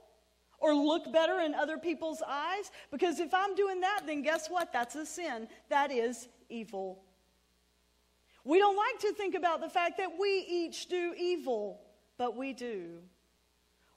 or 0.60 0.76
look 0.76 1.12
better 1.12 1.40
in 1.40 1.56
other 1.56 1.80
people's 1.80 2.22
eyes? 2.28 2.70
Because 2.92 3.20
if 3.20 3.34
I'm 3.34 3.56
doing 3.56 3.82
that, 3.82 4.02
then 4.06 4.22
guess 4.22 4.48
what? 4.48 4.72
That's 4.72 4.96
a 4.96 5.08
sin. 5.08 5.48
That 5.70 5.92
is 5.92 6.28
evil. 6.50 7.04
We 8.44 8.58
don't 8.58 8.78
like 8.78 9.00
to 9.02 9.14
think 9.14 9.36
about 9.36 9.62
the 9.62 9.70
fact 9.70 9.98
that 9.98 10.12
we 10.20 10.46
each 10.50 10.88
do 10.88 11.14
evil, 11.18 11.82
but 12.18 12.36
we 12.36 12.54
do. 12.54 13.00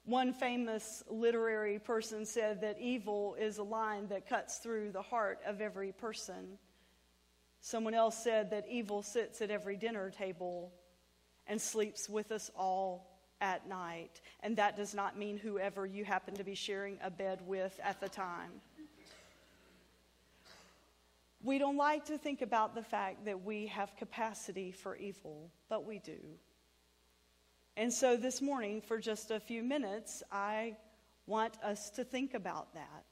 One 0.05 0.33
famous 0.33 1.01
literary 1.09 1.79
person 1.79 2.25
said 2.25 2.61
that 2.61 2.79
evil 2.79 3.35
is 3.39 3.57
a 3.57 3.63
line 3.63 4.07
that 4.07 4.27
cuts 4.27 4.57
through 4.57 4.91
the 4.91 5.01
heart 5.01 5.39
of 5.45 5.61
every 5.61 5.93
person. 5.93 6.57
Someone 7.61 7.93
else 7.93 8.21
said 8.21 8.51
that 8.51 8.65
evil 8.69 9.01
sits 9.01 9.41
at 9.41 9.49
every 9.49 9.77
dinner 9.77 10.09
table 10.09 10.73
and 11.47 11.61
sleeps 11.61 12.09
with 12.09 12.33
us 12.33 12.51
all 12.57 13.13
at 13.39 13.67
night. 13.69 14.19
And 14.41 14.57
that 14.57 14.75
does 14.75 14.93
not 14.93 15.17
mean 15.17 15.37
whoever 15.37 15.85
you 15.85 16.03
happen 16.03 16.33
to 16.35 16.43
be 16.43 16.55
sharing 16.55 16.97
a 17.01 17.09
bed 17.09 17.39
with 17.45 17.79
at 17.81 18.01
the 18.01 18.09
time. 18.09 18.51
We 21.43 21.57
don't 21.57 21.75
like 21.75 22.05
to 22.05 22.17
think 22.17 22.41
about 22.41 22.73
the 22.73 22.81
fact 22.81 23.25
that 23.25 23.43
we 23.43 23.67
have 23.67 23.95
capacity 23.97 24.71
for 24.71 24.95
evil, 24.95 25.51
but 25.69 25.85
we 25.85 25.99
do. 25.99 26.19
And 27.75 27.91
so 27.91 28.15
this 28.15 28.41
morning, 28.41 28.79
for 28.81 28.97
just 28.97 29.29
a 29.29 29.41
few 29.41 29.61
minutes, 29.61 30.23
I 30.31 30.77
want 31.27 31.57
us 31.61 31.89
to 31.91 32.05
think 32.05 32.33
about 32.33 32.73
that. 32.75 33.03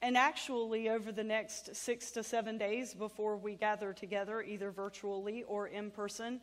And 0.00 0.16
actually, 0.16 0.88
over 0.88 1.12
the 1.12 1.24
next 1.24 1.76
six 1.76 2.12
to 2.12 2.22
seven 2.22 2.56
days 2.56 2.94
before 2.94 3.36
we 3.36 3.54
gather 3.54 3.92
together, 3.92 4.40
either 4.40 4.70
virtually 4.70 5.42
or 5.42 5.66
in 5.66 5.90
person, 5.90 6.40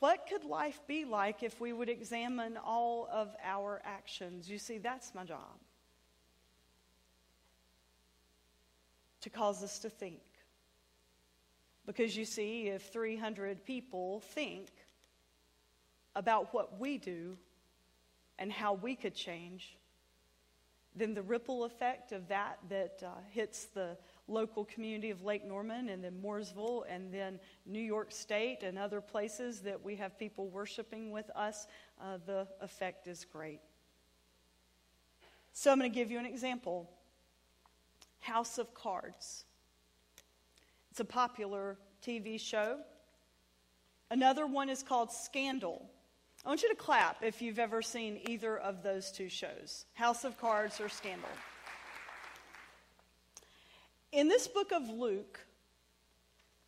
what 0.00 0.26
could 0.28 0.42
life 0.42 0.80
be 0.88 1.04
like 1.04 1.44
if 1.44 1.60
we 1.60 1.72
would 1.72 1.88
examine 1.88 2.56
all 2.56 3.06
of 3.12 3.36
our 3.44 3.80
actions? 3.84 4.50
You 4.50 4.58
see, 4.58 4.78
that's 4.78 5.14
my 5.14 5.24
job. 5.24 5.61
To 9.22 9.30
cause 9.30 9.62
us 9.62 9.78
to 9.80 9.90
think. 9.90 10.20
Because 11.86 12.16
you 12.16 12.24
see, 12.24 12.68
if 12.68 12.92
300 12.92 13.64
people 13.64 14.20
think 14.20 14.68
about 16.14 16.52
what 16.52 16.78
we 16.78 16.98
do 16.98 17.36
and 18.38 18.52
how 18.52 18.74
we 18.74 18.94
could 18.94 19.14
change, 19.14 19.76
then 20.94 21.14
the 21.14 21.22
ripple 21.22 21.64
effect 21.64 22.12
of 22.12 22.28
that 22.28 22.58
that 22.68 23.02
uh, 23.04 23.08
hits 23.30 23.66
the 23.66 23.96
local 24.28 24.64
community 24.64 25.10
of 25.10 25.24
Lake 25.24 25.44
Norman 25.44 25.88
and 25.88 26.04
then 26.04 26.20
Mooresville 26.22 26.84
and 26.88 27.12
then 27.12 27.40
New 27.64 27.80
York 27.80 28.12
State 28.12 28.62
and 28.62 28.78
other 28.78 29.00
places 29.00 29.60
that 29.60 29.82
we 29.82 29.96
have 29.96 30.18
people 30.18 30.48
worshiping 30.48 31.10
with 31.10 31.30
us, 31.30 31.66
uh, 32.00 32.18
the 32.26 32.46
effect 32.60 33.06
is 33.06 33.24
great. 33.24 33.60
So 35.54 35.72
I'm 35.72 35.78
going 35.78 35.90
to 35.90 35.94
give 35.94 36.10
you 36.10 36.18
an 36.18 36.26
example 36.26 36.90
House 38.22 38.56
of 38.56 38.72
Cards. 38.72 39.44
It's 40.90 41.00
a 41.00 41.04
popular 41.04 41.76
TV 42.06 42.40
show. 42.40 42.78
Another 44.10 44.46
one 44.46 44.68
is 44.68 44.82
called 44.82 45.12
Scandal. 45.12 45.84
I 46.44 46.48
want 46.48 46.62
you 46.62 46.68
to 46.70 46.74
clap 46.74 47.22
if 47.22 47.42
you've 47.42 47.58
ever 47.58 47.82
seen 47.82 48.20
either 48.28 48.58
of 48.58 48.82
those 48.82 49.10
two 49.10 49.28
shows 49.28 49.84
House 49.94 50.24
of 50.24 50.38
Cards 50.38 50.80
or 50.80 50.88
Scandal. 50.88 51.28
In 54.12 54.28
this 54.28 54.46
book 54.46 54.72
of 54.72 54.88
Luke, 54.88 55.40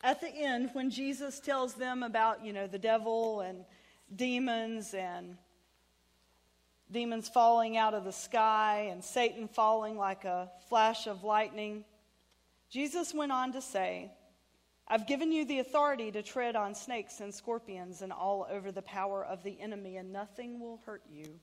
at 0.03 0.21
the 0.21 0.29
end, 0.29 0.71
when 0.73 0.91
Jesus 0.91 1.41
tells 1.41 1.75
them 1.75 2.03
about, 2.03 2.45
you 2.45 2.53
know, 2.53 2.67
the 2.67 2.79
devil 2.79 3.41
and 3.41 3.65
demons 4.17 4.93
and 4.93 5.37
demons 6.91 7.29
falling 7.29 7.77
out 7.77 7.95
of 7.95 8.05
the 8.05 8.13
sky 8.13 8.89
and 8.91 9.03
Satan 9.03 9.49
falling 9.49 9.97
like 9.97 10.25
a 10.25 10.51
flash 10.69 11.07
of 11.07 11.25
lightning, 11.25 11.85
Jesus 12.71 13.15
went 13.15 13.33
on 13.33 13.53
to 13.53 13.61
say, 13.61 14.11
I've 14.87 15.07
given 15.07 15.33
you 15.33 15.47
the 15.47 15.61
authority 15.61 16.13
to 16.13 16.23
tread 16.23 16.57
on 16.57 16.75
snakes 16.75 17.21
and 17.21 17.33
scorpions 17.33 18.03
and 18.03 18.13
all 18.13 18.47
over 18.51 18.71
the 18.71 18.83
power 18.83 19.25
of 19.25 19.43
the 19.43 19.59
enemy, 19.61 19.97
and 19.97 20.13
nothing 20.13 20.61
will 20.61 20.81
hurt 20.85 21.03
you. 21.11 21.41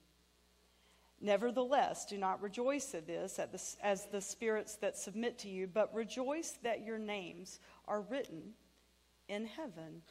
Nevertheless, 1.20 2.06
do 2.06 2.18
not 2.18 2.42
rejoice 2.42 2.94
at 2.94 3.08
this 3.08 3.40
as 3.82 4.06
the 4.12 4.22
spirits 4.22 4.76
that 4.78 4.98
submit 4.98 5.40
to 5.40 5.50
you, 5.50 5.68
but 5.68 5.94
rejoice 5.94 6.58
that 6.64 6.86
your 6.86 7.00
names 7.00 7.60
are 7.88 8.02
written 8.02 8.54
in 9.28 9.46
heaven. 9.46 10.02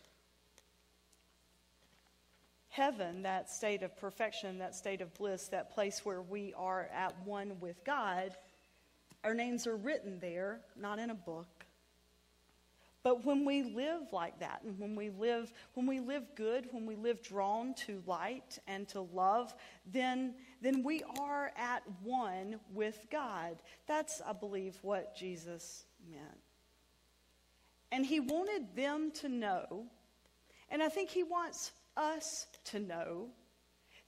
Heaven, 2.71 3.23
that 3.23 3.51
state 3.51 3.83
of 3.83 3.97
perfection, 3.97 4.59
that 4.59 4.77
state 4.77 5.01
of 5.01 5.13
bliss, 5.15 5.49
that 5.49 5.73
place 5.75 6.05
where 6.05 6.23
we 6.23 6.55
are 6.57 6.89
at 6.95 7.15
one 7.25 7.59
with 7.61 7.85
God, 7.85 8.37
our 9.25 9.35
names 9.35 9.67
are 9.67 9.77
written 9.77 10.19
there, 10.21 10.61
not 10.77 11.01
in 11.01 11.11
a 11.11 11.15
book. 11.15 11.67
But 13.03 13.25
when 13.25 13.45
we 13.45 13.63
live 13.63 14.13
like 14.13 14.39
that, 14.41 14.61
and 14.63 14.79
when 14.79 14.95
we 14.95 15.11
live, 15.11 15.53
when 15.75 15.87
we 15.87 16.01
live 16.01 16.25
good, 16.37 16.69
when 16.71 16.87
we 16.87 16.95
live 16.95 17.23
drawn 17.23 17.75
to 17.87 18.03
light 18.07 18.59
and 18.69 18.87
to 18.91 19.01
love, 19.01 19.55
then, 19.91 20.35
then 20.61 20.85
we 20.85 21.03
are 21.19 21.51
at 21.57 21.83
one 22.03 22.61
with 22.73 23.07
God. 23.11 23.57
That's, 23.89 24.21
I 24.25 24.33
believe, 24.33 24.79
what 24.83 25.17
Jesus 25.17 25.87
meant. 26.09 26.39
And 27.91 28.07
he 28.07 28.21
wanted 28.21 28.77
them 28.77 29.11
to 29.23 29.29
know, 29.29 29.87
and 30.71 30.83
I 30.83 30.89
think 30.89 31.11
he 31.11 31.25
wants 31.25 31.73
us 31.97 32.47
to 32.65 32.81
know, 32.81 33.29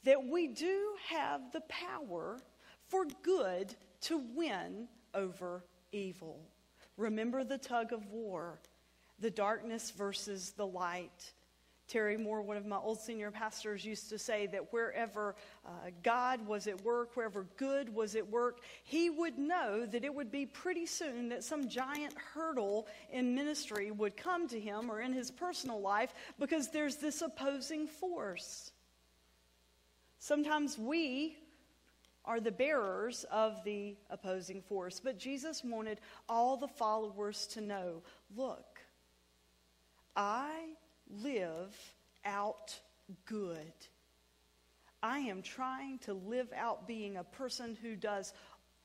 that 0.04 0.24
we 0.24 0.48
do 0.48 0.90
have 1.08 1.52
the 1.52 1.62
power 1.62 2.40
for 2.88 3.06
good 3.22 3.74
to 4.02 4.22
win 4.34 4.88
over 5.14 5.64
evil. 5.92 6.40
Remember 6.96 7.44
the 7.44 7.58
tug 7.58 7.92
of 7.92 8.06
war 8.10 8.60
the 9.22 9.30
darkness 9.30 9.92
versus 9.92 10.50
the 10.56 10.66
light. 10.66 11.32
Terry 11.92 12.16
Moore, 12.16 12.40
one 12.40 12.56
of 12.56 12.64
my 12.64 12.78
old 12.78 12.98
senior 13.00 13.30
pastors, 13.30 13.84
used 13.84 14.08
to 14.08 14.18
say 14.18 14.46
that 14.46 14.72
wherever 14.72 15.36
uh, 15.66 15.90
God 16.02 16.46
was 16.46 16.66
at 16.66 16.82
work, 16.82 17.14
wherever 17.14 17.46
good 17.58 17.94
was 17.94 18.16
at 18.16 18.26
work, 18.26 18.60
he 18.82 19.10
would 19.10 19.36
know 19.36 19.84
that 19.84 20.02
it 20.02 20.14
would 20.14 20.32
be 20.32 20.46
pretty 20.46 20.86
soon 20.86 21.28
that 21.28 21.44
some 21.44 21.68
giant 21.68 22.14
hurdle 22.16 22.86
in 23.10 23.34
ministry 23.34 23.90
would 23.90 24.16
come 24.16 24.48
to 24.48 24.58
him 24.58 24.90
or 24.90 25.02
in 25.02 25.12
his 25.12 25.30
personal 25.30 25.82
life 25.82 26.14
because 26.38 26.70
there's 26.70 26.96
this 26.96 27.20
opposing 27.20 27.86
force. 27.86 28.70
Sometimes 30.18 30.78
we 30.78 31.36
are 32.24 32.40
the 32.40 32.52
bearers 32.52 33.26
of 33.30 33.62
the 33.64 33.96
opposing 34.08 34.62
force, 34.62 34.98
but 34.98 35.18
Jesus 35.18 35.62
wanted 35.62 36.00
all 36.26 36.56
the 36.56 36.68
followers 36.68 37.46
to 37.48 37.60
know 37.60 38.02
look, 38.34 38.80
I 40.16 40.70
live 41.08 41.76
out 42.24 42.78
good. 43.26 43.72
I 45.02 45.18
am 45.18 45.42
trying 45.42 45.98
to 46.00 46.14
live 46.14 46.52
out 46.56 46.86
being 46.86 47.16
a 47.16 47.24
person 47.24 47.76
who 47.82 47.96
does 47.96 48.32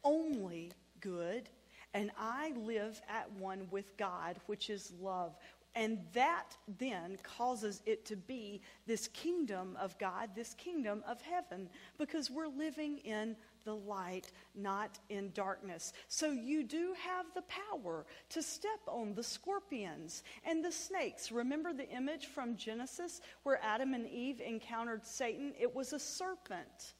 only 0.04 0.72
good, 1.00 1.50
and 1.94 2.12
I 2.20 2.54
live 2.58 3.00
at 3.08 3.32
one 3.34 3.68
with 3.70 3.96
God, 3.98 4.38
which 4.48 4.70
is 4.70 4.92
love. 5.00 5.36
And 5.76 6.00
that 6.14 6.58
then 6.80 7.20
causes 7.22 7.84
it 7.86 8.04
to 8.06 8.16
be 8.16 8.62
this 8.88 9.10
kingdom 9.10 9.78
of 9.80 9.96
God, 10.00 10.32
this 10.36 10.56
kingdom 10.56 11.04
of 11.08 11.22
heaven, 11.22 11.70
because 12.00 12.32
we're 12.32 12.48
living 12.48 12.98
in 13.00 13.36
the 13.68 13.76
light, 13.76 14.32
not 14.56 14.98
in 15.10 15.30
darkness. 15.34 15.92
So 16.08 16.32
you 16.32 16.64
do 16.64 16.96
have 17.06 17.26
the 17.36 17.44
power 17.44 18.06
to 18.30 18.42
step 18.42 18.80
on 18.88 19.14
the 19.14 19.24
scorpions 19.24 20.24
and 20.46 20.64
the 20.64 20.72
snakes. 20.72 21.34
Remember 21.34 21.74
the 21.74 21.90
image 21.90 22.28
from 22.28 22.56
Genesis 22.56 23.20
where 23.44 23.60
Adam 23.62 23.94
and 23.94 24.08
Eve 24.08 24.40
encountered 24.40 25.06
Satan? 25.06 25.54
It 25.60 25.76
was 25.76 25.92
a 25.92 26.00
serpent, 26.00 26.94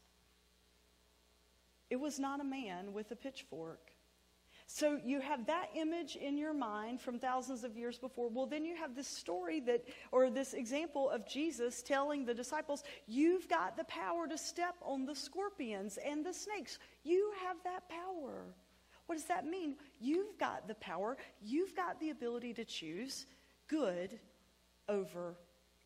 it 1.90 1.96
was 1.96 2.20
not 2.20 2.42
a 2.42 2.44
man 2.44 2.92
with 2.92 3.10
a 3.12 3.16
pitchfork. 3.16 3.92
So 4.70 5.00
you 5.04 5.22
have 5.22 5.46
that 5.46 5.70
image 5.76 6.18
in 6.18 6.38
your 6.38 6.54
mind 6.54 7.00
from 7.00 7.18
thousands 7.18 7.64
of 7.64 7.78
years 7.78 7.98
before. 7.98 8.30
Well, 8.30 8.46
then 8.46 8.66
you 8.66 8.76
have 8.76 8.96
this 8.96 9.08
story 9.08 9.62
that, 9.62 9.86
or 10.12 10.30
this 10.30 10.54
example 10.54 11.10
of 11.10 11.26
Jesus 11.26 11.82
telling 11.82 12.26
the 12.26 12.34
disciples, 12.34 12.84
You've 13.08 13.48
got 13.48 13.78
the 13.78 13.86
power 13.86 14.28
to 14.28 14.38
step 14.38 14.76
on 14.82 15.06
the 15.06 15.16
scorpions 15.16 15.98
and 16.06 16.26
the 16.26 16.34
snakes. 16.34 16.80
You 17.04 17.32
have 17.46 17.56
that 17.64 17.88
power. 17.88 18.44
What 19.06 19.16
does 19.16 19.24
that 19.26 19.46
mean? 19.46 19.78
You've 20.02 20.38
got 20.38 20.68
the 20.68 20.76
power, 20.76 21.16
you've 21.42 21.74
got 21.74 21.98
the 22.02 22.10
ability 22.10 22.54
to 22.56 22.66
choose 22.66 23.26
good 23.70 24.20
over 24.90 25.38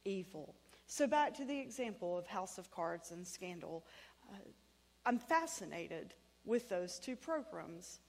evil. 0.05 0.55
So, 0.87 1.05
back 1.05 1.35
to 1.37 1.45
the 1.45 1.57
example 1.57 2.17
of 2.17 2.25
House 2.25 2.57
of 2.57 2.71
Cards 2.71 3.11
and 3.11 3.25
Scandal. 3.25 3.85
Uh, 4.27 4.37
I'm 5.05 5.19
fascinated 5.19 6.15
with 6.45 6.67
those 6.67 6.97
two 6.97 7.15
programs. 7.15 7.99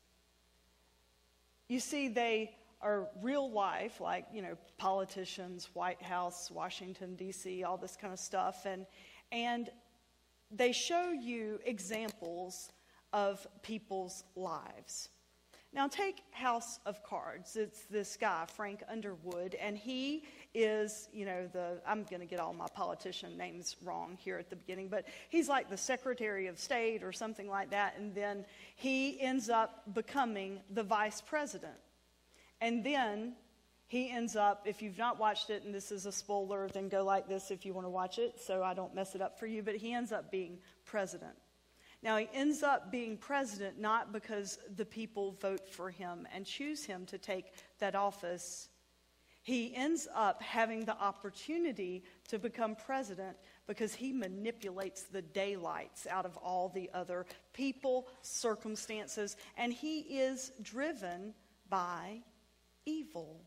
You 1.68 1.81
see, 1.81 2.09
they 2.09 2.55
are 2.81 3.09
real 3.20 3.51
life, 3.51 4.01
like, 4.01 4.27
you 4.33 4.42
know, 4.42 4.57
politicians, 4.77 5.70
White 5.72 6.03
House, 6.03 6.51
Washington, 6.51 7.14
D.C., 7.14 7.62
all 7.62 7.77
this 7.77 7.96
kind 7.96 8.12
of 8.12 8.18
stuff. 8.18 8.66
And, 8.66 8.87
and 9.31 9.70
they 10.51 10.72
show 10.72 11.11
you 11.11 11.61
examples 11.64 12.70
of 13.12 13.46
people's 13.62 14.25
lives. 14.35 15.09
Now, 15.75 15.88
take 15.88 16.22
House 16.33 16.81
of 16.85 17.03
Cards. 17.03 17.57
It's 17.57 17.85
this 17.85 18.18
guy, 18.20 18.44
Frank 18.46 18.83
Underwood, 18.90 19.55
and 19.55 19.79
he 19.79 20.25
is, 20.55 21.09
you 21.12 21.25
know, 21.25 21.49
the, 21.53 21.81
I'm 21.87 22.05
going 22.05 22.21
to 22.21 22.27
get 22.27 22.41
all 22.41 22.53
my 22.53 22.67
politician 22.75 23.37
names 23.37 23.77
wrong 23.83 24.19
here 24.21 24.38
at 24.38 24.51
the 24.51 24.57
beginning, 24.57 24.88
but 24.88 25.07
he's 25.29 25.49
like 25.49 25.71
the 25.71 25.77
Secretary 25.77 26.47
of 26.47 26.59
State 26.59 27.03
or 27.03 27.12
something 27.12 27.49
like 27.49 27.71
that, 27.71 27.95
and 27.99 28.15
then 28.15 28.45
he 28.77 29.21
ends 29.21 29.49
up 29.49 29.95
becoming 29.95 30.61
the 30.71 30.83
Vice 30.83 31.21
President. 31.21 31.73
And 32.61 32.85
then 32.85 33.35
he 33.87 34.11
ends 34.11 34.37
up, 34.37 34.62
if 34.67 34.81
you've 34.81 34.99
not 34.99 35.19
watched 35.19 35.51
it, 35.51 35.65
and 35.65 35.75
this 35.75 35.93
is 35.93 36.07
a 36.07 36.12
spoiler, 36.12 36.69
then 36.73 36.88
go 36.88 37.05
like 37.05 37.29
this 37.29 37.51
if 37.51 37.67
you 37.67 37.75
want 37.75 37.87
to 37.87 37.91
watch 37.91 38.19
it 38.19 38.41
so 38.41 38.62
I 38.62 38.73
don't 38.73 38.95
mess 38.95 39.15
it 39.15 39.21
up 39.21 39.38
for 39.38 39.47
you, 39.47 39.62
but 39.62 39.75
he 39.75 39.93
ends 39.93 40.12
up 40.12 40.31
being 40.31 40.59
president. 40.85 41.35
Now, 42.03 42.17
he 42.17 42.29
ends 42.35 42.62
up 42.62 42.91
being 42.91 43.17
president 43.17 43.79
not 43.79 44.12
because 44.12 44.59
the 44.77 44.85
people 44.85 45.37
vote 45.41 45.69
for 45.69 45.91
him 45.91 46.27
and 46.35 46.45
choose 46.45 46.85
him 46.85 47.07
to 47.07 47.19
take 47.19 47.53
that 47.79 47.95
office. 47.95 48.69
He 49.42 49.74
ends 49.74 50.07
up 50.14 50.40
having 50.40 50.85
the 50.85 50.96
opportunity 50.96 52.05
to 52.28 52.38
become 52.38 52.76
president 52.76 53.37
because 53.66 53.92
he 53.92 54.12
manipulates 54.12 55.02
the 55.02 55.22
daylights 55.22 56.07
out 56.07 56.24
of 56.24 56.37
all 56.37 56.68
the 56.68 56.88
other 56.94 57.26
people, 57.52 58.07
circumstances, 58.22 59.37
and 59.57 59.72
he 59.72 60.00
is 60.00 60.52
driven 60.62 61.35
by 61.68 62.20
evil. 62.87 63.40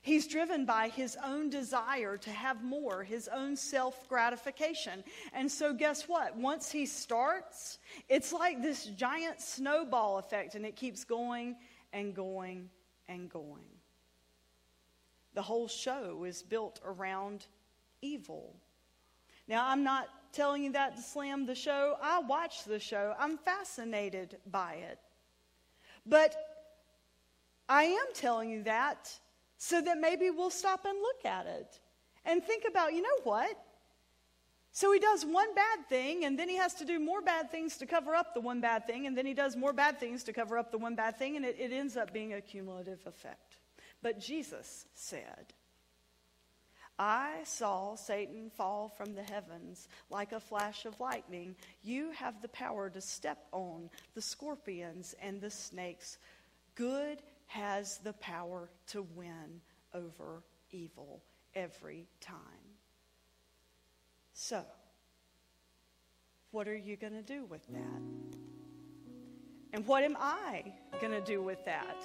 He's 0.00 0.28
driven 0.28 0.64
by 0.64 0.90
his 0.90 1.16
own 1.24 1.50
desire 1.50 2.16
to 2.18 2.30
have 2.30 2.62
more, 2.62 3.02
his 3.02 3.26
own 3.26 3.56
self 3.56 4.08
gratification. 4.08 5.02
And 5.32 5.50
so, 5.50 5.74
guess 5.74 6.04
what? 6.08 6.36
Once 6.36 6.70
he 6.70 6.86
starts, 6.86 7.80
it's 8.08 8.32
like 8.32 8.62
this 8.62 8.84
giant 8.84 9.40
snowball 9.40 10.18
effect, 10.18 10.54
and 10.54 10.64
it 10.64 10.76
keeps 10.76 11.02
going 11.02 11.56
and 11.92 12.14
going 12.14 12.70
and 13.08 13.28
going. 13.28 13.75
The 15.36 15.42
whole 15.42 15.68
show 15.68 16.24
is 16.24 16.42
built 16.42 16.80
around 16.82 17.44
evil. 18.00 18.56
Now, 19.46 19.68
I'm 19.68 19.84
not 19.84 20.08
telling 20.32 20.64
you 20.64 20.72
that 20.72 20.96
to 20.96 21.02
slam 21.02 21.44
the 21.44 21.54
show. 21.54 21.98
I 22.02 22.20
watch 22.20 22.64
the 22.64 22.80
show, 22.80 23.14
I'm 23.18 23.36
fascinated 23.36 24.38
by 24.50 24.76
it. 24.76 24.98
But 26.06 26.34
I 27.68 27.82
am 27.82 28.06
telling 28.14 28.48
you 28.48 28.62
that 28.62 29.12
so 29.58 29.82
that 29.82 29.98
maybe 29.98 30.30
we'll 30.30 30.48
stop 30.48 30.86
and 30.86 30.98
look 31.02 31.26
at 31.26 31.46
it 31.46 31.80
and 32.24 32.42
think 32.42 32.64
about, 32.66 32.94
you 32.94 33.02
know 33.02 33.20
what? 33.24 33.58
So 34.72 34.90
he 34.90 34.98
does 34.98 35.26
one 35.26 35.54
bad 35.54 35.86
thing, 35.90 36.24
and 36.24 36.38
then 36.38 36.48
he 36.48 36.56
has 36.56 36.72
to 36.76 36.86
do 36.86 36.98
more 36.98 37.20
bad 37.20 37.50
things 37.50 37.76
to 37.76 37.86
cover 37.86 38.14
up 38.14 38.32
the 38.32 38.40
one 38.40 38.62
bad 38.62 38.86
thing, 38.86 39.06
and 39.06 39.16
then 39.16 39.26
he 39.26 39.34
does 39.34 39.54
more 39.54 39.74
bad 39.74 40.00
things 40.00 40.24
to 40.24 40.32
cover 40.32 40.56
up 40.56 40.70
the 40.70 40.78
one 40.78 40.94
bad 40.94 41.18
thing, 41.18 41.36
and 41.36 41.44
it, 41.44 41.56
it 41.58 41.72
ends 41.72 41.96
up 41.98 42.10
being 42.12 42.32
a 42.32 42.40
cumulative 42.40 43.00
effect. 43.06 43.58
But 44.02 44.20
Jesus 44.20 44.86
said, 44.94 45.52
I 46.98 47.40
saw 47.44 47.94
Satan 47.94 48.50
fall 48.50 48.88
from 48.88 49.14
the 49.14 49.22
heavens 49.22 49.88
like 50.08 50.32
a 50.32 50.40
flash 50.40 50.86
of 50.86 50.98
lightning. 50.98 51.54
You 51.82 52.10
have 52.12 52.40
the 52.40 52.48
power 52.48 52.88
to 52.88 53.00
step 53.00 53.46
on 53.52 53.90
the 54.14 54.22
scorpions 54.22 55.14
and 55.20 55.40
the 55.40 55.50
snakes. 55.50 56.16
Good 56.74 57.22
has 57.48 57.98
the 57.98 58.14
power 58.14 58.70
to 58.88 59.02
win 59.14 59.60
over 59.92 60.42
evil 60.70 61.22
every 61.54 62.06
time. 62.20 62.36
So, 64.32 64.62
what 66.50 66.68
are 66.68 66.76
you 66.76 66.96
going 66.96 67.12
to 67.12 67.22
do 67.22 67.44
with 67.44 67.66
that? 67.68 68.02
And 69.72 69.86
what 69.86 70.02
am 70.04 70.16
I 70.18 70.64
going 71.00 71.12
to 71.12 71.20
do 71.20 71.42
with 71.42 71.62
that? 71.66 71.96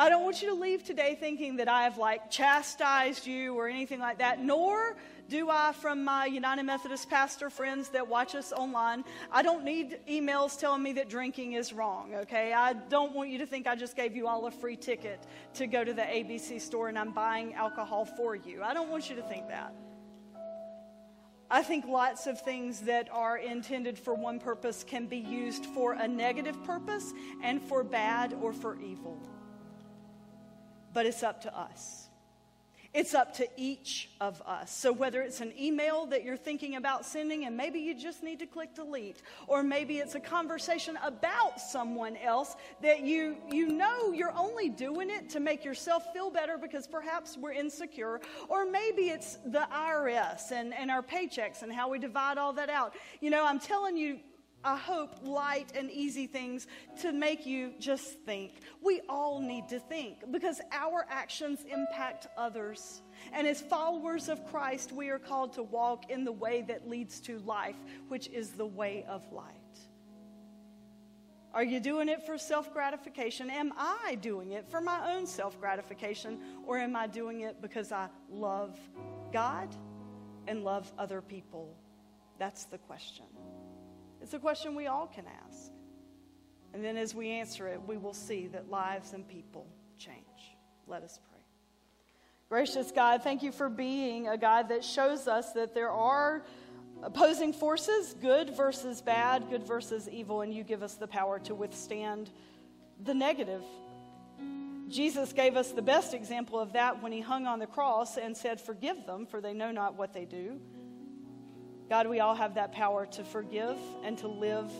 I 0.00 0.08
don't 0.08 0.24
want 0.24 0.40
you 0.40 0.48
to 0.48 0.54
leave 0.54 0.82
today 0.82 1.14
thinking 1.14 1.56
that 1.56 1.68
I 1.68 1.82
have 1.82 1.98
like 1.98 2.30
chastised 2.30 3.26
you 3.26 3.54
or 3.54 3.68
anything 3.68 4.00
like 4.00 4.16
that, 4.20 4.42
nor 4.42 4.96
do 5.28 5.50
I 5.50 5.74
from 5.74 6.04
my 6.04 6.24
United 6.24 6.62
Methodist 6.62 7.10
pastor 7.10 7.50
friends 7.50 7.90
that 7.90 8.08
watch 8.08 8.34
us 8.34 8.50
online. 8.50 9.04
I 9.30 9.42
don't 9.42 9.62
need 9.62 9.98
emails 10.08 10.58
telling 10.58 10.82
me 10.82 10.94
that 10.94 11.10
drinking 11.10 11.52
is 11.52 11.74
wrong, 11.74 12.14
okay? 12.14 12.54
I 12.54 12.72
don't 12.72 13.14
want 13.14 13.28
you 13.28 13.36
to 13.40 13.46
think 13.46 13.66
I 13.66 13.76
just 13.76 13.94
gave 13.94 14.16
you 14.16 14.26
all 14.26 14.46
a 14.46 14.50
free 14.50 14.74
ticket 14.74 15.26
to 15.56 15.66
go 15.66 15.84
to 15.84 15.92
the 15.92 16.00
ABC 16.00 16.62
store 16.62 16.88
and 16.88 16.98
I'm 16.98 17.12
buying 17.12 17.52
alcohol 17.52 18.06
for 18.06 18.34
you. 18.34 18.62
I 18.62 18.72
don't 18.72 18.88
want 18.88 19.10
you 19.10 19.16
to 19.16 19.22
think 19.22 19.48
that. 19.48 19.74
I 21.50 21.62
think 21.62 21.84
lots 21.84 22.26
of 22.26 22.40
things 22.40 22.80
that 22.82 23.10
are 23.12 23.36
intended 23.36 23.98
for 23.98 24.14
one 24.14 24.38
purpose 24.38 24.82
can 24.82 25.08
be 25.08 25.18
used 25.18 25.66
for 25.66 25.92
a 25.92 26.08
negative 26.08 26.56
purpose 26.64 27.12
and 27.42 27.60
for 27.60 27.84
bad 27.84 28.34
or 28.40 28.54
for 28.54 28.80
evil. 28.80 29.20
But 30.92 31.06
it's 31.06 31.22
up 31.22 31.42
to 31.42 31.56
us. 31.56 32.10
It's 32.92 33.14
up 33.14 33.34
to 33.36 33.46
each 33.56 34.10
of 34.20 34.42
us. 34.44 34.76
So, 34.76 34.92
whether 34.92 35.22
it's 35.22 35.40
an 35.40 35.52
email 35.56 36.06
that 36.06 36.24
you're 36.24 36.36
thinking 36.36 36.74
about 36.74 37.06
sending 37.06 37.44
and 37.44 37.56
maybe 37.56 37.78
you 37.78 37.94
just 37.94 38.24
need 38.24 38.40
to 38.40 38.46
click 38.46 38.74
delete, 38.74 39.22
or 39.46 39.62
maybe 39.62 39.98
it's 39.98 40.16
a 40.16 40.20
conversation 40.20 40.98
about 41.04 41.60
someone 41.60 42.16
else 42.16 42.56
that 42.82 43.02
you, 43.02 43.36
you 43.48 43.68
know 43.68 44.10
you're 44.10 44.36
only 44.36 44.68
doing 44.68 45.08
it 45.08 45.30
to 45.30 45.40
make 45.40 45.64
yourself 45.64 46.12
feel 46.12 46.30
better 46.30 46.58
because 46.58 46.88
perhaps 46.88 47.36
we're 47.36 47.52
insecure, 47.52 48.20
or 48.48 48.68
maybe 48.68 49.02
it's 49.02 49.36
the 49.46 49.68
IRS 49.72 50.50
and, 50.50 50.74
and 50.74 50.90
our 50.90 51.02
paychecks 51.02 51.62
and 51.62 51.72
how 51.72 51.88
we 51.88 52.00
divide 52.00 52.38
all 52.38 52.52
that 52.54 52.70
out. 52.70 52.96
You 53.20 53.30
know, 53.30 53.46
I'm 53.46 53.60
telling 53.60 53.96
you, 53.96 54.18
I 54.62 54.76
hope, 54.76 55.20
light 55.22 55.72
and 55.74 55.90
easy 55.90 56.26
things 56.26 56.66
to 57.00 57.12
make 57.12 57.46
you 57.46 57.72
just 57.78 58.20
think. 58.26 58.60
We 58.82 59.00
all 59.08 59.40
need 59.40 59.68
to 59.68 59.78
think 59.78 60.30
because 60.30 60.60
our 60.70 61.06
actions 61.08 61.64
impact 61.64 62.26
others. 62.36 63.00
And 63.32 63.46
as 63.46 63.62
followers 63.62 64.28
of 64.28 64.46
Christ, 64.46 64.92
we 64.92 65.08
are 65.08 65.18
called 65.18 65.54
to 65.54 65.62
walk 65.62 66.10
in 66.10 66.24
the 66.24 66.32
way 66.32 66.62
that 66.68 66.88
leads 66.88 67.20
to 67.20 67.38
life, 67.40 67.76
which 68.08 68.28
is 68.28 68.50
the 68.50 68.66
way 68.66 69.04
of 69.08 69.22
light. 69.32 69.54
Are 71.52 71.64
you 71.64 71.80
doing 71.80 72.08
it 72.08 72.24
for 72.26 72.38
self 72.38 72.72
gratification? 72.72 73.50
Am 73.50 73.72
I 73.76 74.16
doing 74.20 74.52
it 74.52 74.70
for 74.70 74.80
my 74.80 75.14
own 75.14 75.26
self 75.26 75.58
gratification? 75.58 76.38
Or 76.66 76.78
am 76.78 76.94
I 76.94 77.06
doing 77.06 77.40
it 77.40 77.60
because 77.60 77.92
I 77.92 78.08
love 78.30 78.78
God 79.32 79.74
and 80.46 80.62
love 80.62 80.92
other 80.98 81.20
people? 81.20 81.76
That's 82.38 82.64
the 82.64 82.78
question. 82.78 83.26
It's 84.20 84.34
a 84.34 84.38
question 84.38 84.74
we 84.74 84.86
all 84.86 85.06
can 85.06 85.24
ask. 85.46 85.70
And 86.72 86.84
then 86.84 86.96
as 86.96 87.14
we 87.14 87.30
answer 87.30 87.68
it, 87.68 87.80
we 87.86 87.96
will 87.96 88.14
see 88.14 88.46
that 88.48 88.70
lives 88.70 89.12
and 89.12 89.26
people 89.26 89.66
change. 89.98 90.16
Let 90.86 91.02
us 91.02 91.18
pray. 91.30 91.40
Gracious 92.48 92.90
God, 92.90 93.22
thank 93.22 93.42
you 93.42 93.52
for 93.52 93.68
being 93.68 94.28
a 94.28 94.36
God 94.36 94.68
that 94.68 94.84
shows 94.84 95.28
us 95.28 95.52
that 95.52 95.74
there 95.74 95.90
are 95.90 96.44
opposing 97.02 97.52
forces, 97.52 98.14
good 98.20 98.56
versus 98.56 99.00
bad, 99.00 99.48
good 99.48 99.66
versus 99.66 100.08
evil, 100.08 100.42
and 100.42 100.52
you 100.52 100.64
give 100.64 100.82
us 100.82 100.94
the 100.94 101.06
power 101.06 101.38
to 101.40 101.54
withstand 101.54 102.30
the 103.04 103.14
negative. 103.14 103.62
Jesus 104.88 105.32
gave 105.32 105.56
us 105.56 105.70
the 105.70 105.82
best 105.82 106.14
example 106.14 106.58
of 106.58 106.72
that 106.72 107.00
when 107.02 107.12
he 107.12 107.20
hung 107.20 107.46
on 107.46 107.60
the 107.60 107.66
cross 107.66 108.16
and 108.16 108.36
said, 108.36 108.60
Forgive 108.60 109.06
them, 109.06 109.26
for 109.26 109.40
they 109.40 109.54
know 109.54 109.70
not 109.70 109.94
what 109.94 110.12
they 110.12 110.24
do. 110.24 110.60
God, 111.90 112.06
we 112.06 112.20
all 112.20 112.36
have 112.36 112.54
that 112.54 112.70
power 112.70 113.04
to 113.04 113.24
forgive 113.24 113.76
and 114.04 114.16
to 114.18 114.28
live 114.28 114.70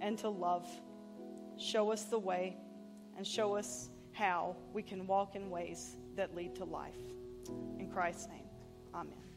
and 0.00 0.18
to 0.18 0.28
love. 0.28 0.68
Show 1.56 1.92
us 1.92 2.02
the 2.04 2.18
way 2.18 2.56
and 3.16 3.24
show 3.24 3.54
us 3.54 3.88
how 4.10 4.56
we 4.72 4.82
can 4.82 5.06
walk 5.06 5.36
in 5.36 5.48
ways 5.48 5.96
that 6.16 6.34
lead 6.34 6.56
to 6.56 6.64
life. 6.64 6.98
In 7.78 7.88
Christ's 7.88 8.26
name, 8.26 8.48
amen. 8.92 9.29